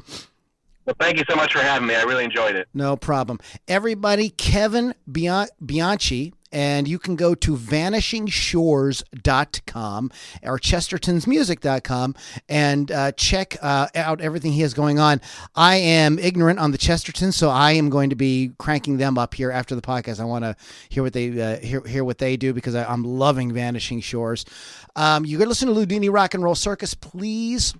Well, 0.88 0.96
thank 0.98 1.18
you 1.18 1.24
so 1.28 1.36
much 1.36 1.52
for 1.52 1.58
having 1.58 1.86
me. 1.86 1.94
I 1.94 2.04
really 2.04 2.24
enjoyed 2.24 2.56
it. 2.56 2.66
No 2.72 2.96
problem. 2.96 3.40
Everybody, 3.68 4.30
Kevin 4.30 4.94
Bianchi 5.06 6.32
and 6.50 6.88
you 6.88 6.98
can 6.98 7.14
go 7.14 7.34
to 7.34 7.56
vanishingshores.com 7.56 10.10
or 10.42 10.58
chestertonsmusic.com 10.58 12.14
and 12.48 12.90
uh, 12.90 13.12
check 13.12 13.58
uh, 13.60 13.88
out 13.94 14.22
everything 14.22 14.52
he 14.52 14.62
has 14.62 14.72
going 14.72 14.98
on. 14.98 15.20
I 15.54 15.76
am 15.76 16.18
ignorant 16.18 16.58
on 16.58 16.70
the 16.70 16.78
Chestertons, 16.78 17.34
so 17.34 17.50
I 17.50 17.72
am 17.72 17.90
going 17.90 18.08
to 18.08 18.16
be 18.16 18.52
cranking 18.56 18.96
them 18.96 19.18
up 19.18 19.34
here 19.34 19.50
after 19.50 19.74
the 19.74 19.82
podcast. 19.82 20.20
I 20.20 20.24
want 20.24 20.46
to 20.46 20.56
hear 20.88 21.02
what 21.02 21.12
they 21.12 21.38
uh, 21.38 21.58
hear, 21.58 21.86
hear 21.86 22.02
what 22.02 22.16
they 22.16 22.38
do 22.38 22.54
because 22.54 22.74
I, 22.74 22.90
am 22.90 23.04
loving 23.04 23.52
Vanishing 23.52 24.00
Shores. 24.00 24.46
Um, 24.96 25.26
you 25.26 25.36
to 25.36 25.44
listen 25.44 25.68
to 25.68 25.74
Loudini 25.74 26.10
Rock 26.10 26.32
and 26.32 26.42
Roll 26.42 26.54
Circus, 26.54 26.94
please 26.94 27.74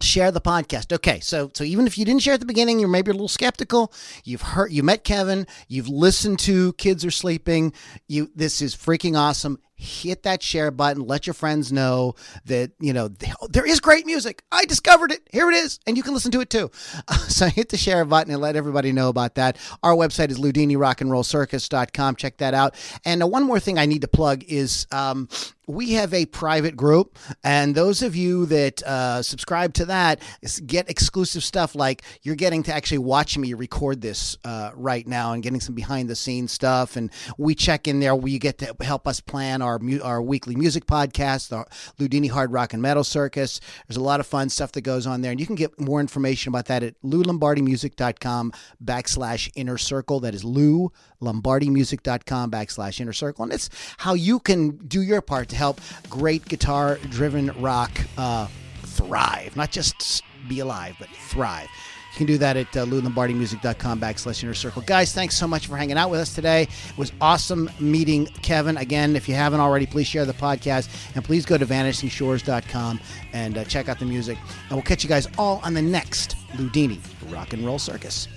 share 0.00 0.30
the 0.30 0.40
podcast. 0.40 0.92
Okay, 0.92 1.20
so 1.20 1.50
so 1.54 1.64
even 1.64 1.86
if 1.86 1.96
you 1.98 2.04
didn't 2.04 2.22
share 2.22 2.34
at 2.34 2.40
the 2.40 2.46
beginning, 2.46 2.78
you're 2.78 2.88
maybe 2.88 3.10
a 3.10 3.14
little 3.14 3.28
skeptical. 3.28 3.92
You've 4.24 4.42
heard, 4.42 4.72
you 4.72 4.82
met 4.82 5.04
Kevin, 5.04 5.46
you've 5.68 5.88
listened 5.88 6.38
to 6.40 6.72
Kids 6.74 7.04
Are 7.04 7.10
Sleeping. 7.10 7.72
You, 8.08 8.30
this 8.34 8.60
is 8.60 8.74
freaking 8.74 9.16
awesome 9.16 9.58
hit 9.84 10.24
that 10.24 10.42
share 10.42 10.70
button. 10.70 11.06
Let 11.06 11.26
your 11.26 11.34
friends 11.34 11.72
know 11.72 12.14
that, 12.46 12.72
you 12.80 12.92
know, 12.92 13.08
there 13.50 13.66
is 13.66 13.80
great 13.80 14.06
music. 14.06 14.42
I 14.50 14.64
discovered 14.64 15.12
it. 15.12 15.28
Here 15.30 15.48
it 15.50 15.54
is. 15.54 15.78
And 15.86 15.96
you 15.96 16.02
can 16.02 16.14
listen 16.14 16.30
to 16.32 16.40
it 16.40 16.50
too. 16.50 16.70
so 17.28 17.46
hit 17.46 17.68
the 17.68 17.76
share 17.76 18.04
button 18.04 18.32
and 18.32 18.42
let 18.42 18.56
everybody 18.56 18.92
know 18.92 19.08
about 19.08 19.34
that. 19.36 19.56
Our 19.82 19.94
website 19.94 20.30
is 20.30 20.38
loudinirockandrollcircus.com. 20.38 22.16
Check 22.16 22.38
that 22.38 22.54
out. 22.54 22.74
And 23.04 23.22
uh, 23.22 23.26
one 23.26 23.44
more 23.44 23.60
thing 23.60 23.78
I 23.78 23.86
need 23.86 24.00
to 24.02 24.08
plug 24.08 24.44
is 24.44 24.86
um, 24.90 25.28
we 25.66 25.92
have 25.92 26.12
a 26.12 26.26
private 26.26 26.76
group, 26.76 27.18
and 27.42 27.74
those 27.74 28.02
of 28.02 28.14
you 28.14 28.46
that 28.46 28.82
uh, 28.82 29.22
subscribe 29.22 29.72
to 29.74 29.86
that 29.86 30.20
get 30.66 30.90
exclusive 30.90 31.42
stuff 31.42 31.74
like 31.74 32.02
you're 32.22 32.34
getting 32.34 32.62
to 32.64 32.74
actually 32.74 32.98
watch 32.98 33.38
me 33.38 33.54
record 33.54 34.00
this 34.00 34.36
uh, 34.44 34.70
right 34.74 35.06
now 35.06 35.32
and 35.32 35.42
getting 35.42 35.60
some 35.60 35.74
behind 35.74 36.08
the 36.08 36.16
scenes 36.16 36.52
stuff. 36.52 36.96
And 36.96 37.10
we 37.38 37.54
check 37.54 37.88
in 37.88 38.00
there. 38.00 38.14
We 38.14 38.38
get 38.38 38.58
to 38.58 38.76
help 38.80 39.08
us 39.08 39.20
plan 39.20 39.62
our 39.62 39.73
our 40.02 40.22
weekly 40.22 40.56
music 40.56 40.86
podcast, 40.86 41.48
the 41.48 41.64
Loudini 41.98 42.30
Hard 42.30 42.52
Rock 42.52 42.72
and 42.72 42.82
Metal 42.82 43.04
Circus. 43.04 43.60
There's 43.86 43.96
a 43.96 44.02
lot 44.02 44.20
of 44.20 44.26
fun 44.26 44.48
stuff 44.48 44.72
that 44.72 44.82
goes 44.82 45.06
on 45.06 45.22
there, 45.22 45.30
and 45.30 45.40
you 45.40 45.46
can 45.46 45.56
get 45.56 45.80
more 45.80 46.00
information 46.00 46.50
about 46.50 46.66
that 46.66 46.82
at 46.82 47.00
loulombardimusic.com 47.02 48.52
backslash 48.84 49.50
inner 49.54 49.78
circle. 49.78 50.20
That 50.20 50.34
is 50.34 50.44
Lou 50.44 50.92
lombardimusic.com 51.24 52.50
backslash 52.50 53.00
inner 53.00 53.12
circle. 53.12 53.44
And 53.44 53.52
it's 53.52 53.70
how 53.96 54.14
you 54.14 54.38
can 54.38 54.76
do 54.86 55.02
your 55.02 55.20
part 55.20 55.48
to 55.48 55.56
help 55.56 55.80
great 56.08 56.44
guitar 56.44 56.98
driven 57.10 57.50
rock 57.60 57.90
uh, 58.16 58.46
thrive, 58.82 59.56
not 59.56 59.70
just 59.70 60.22
be 60.48 60.60
alive, 60.60 60.94
but 60.98 61.08
thrive. 61.08 61.68
You 62.14 62.18
can 62.18 62.26
do 62.28 62.38
that 62.38 62.56
at 62.56 62.76
uh, 62.76 62.86
loulombardimusic.com 62.86 64.00
backslash 64.00 64.44
inner 64.44 64.54
circle. 64.54 64.82
Guys, 64.82 65.12
thanks 65.12 65.36
so 65.36 65.48
much 65.48 65.66
for 65.66 65.76
hanging 65.76 65.98
out 65.98 66.10
with 66.10 66.20
us 66.20 66.32
today. 66.32 66.62
It 66.62 66.96
was 66.96 67.10
awesome 67.20 67.68
meeting 67.80 68.26
Kevin. 68.40 68.76
Again, 68.76 69.16
if 69.16 69.28
you 69.28 69.34
haven't 69.34 69.58
already, 69.58 69.84
please 69.84 70.06
share 70.06 70.24
the 70.24 70.32
podcast 70.32 70.88
and 71.16 71.24
please 71.24 71.44
go 71.44 71.58
to 71.58 71.66
vanishingshores.com 71.66 73.00
and 73.32 73.58
uh, 73.58 73.64
check 73.64 73.88
out 73.88 73.98
the 73.98 74.04
music. 74.04 74.38
And 74.68 74.70
we'll 74.70 74.82
catch 74.82 75.02
you 75.02 75.08
guys 75.08 75.26
all 75.38 75.60
on 75.64 75.74
the 75.74 75.82
next 75.82 76.36
Loudini 76.52 77.00
Rock 77.32 77.52
and 77.52 77.66
Roll 77.66 77.80
Circus. 77.80 78.28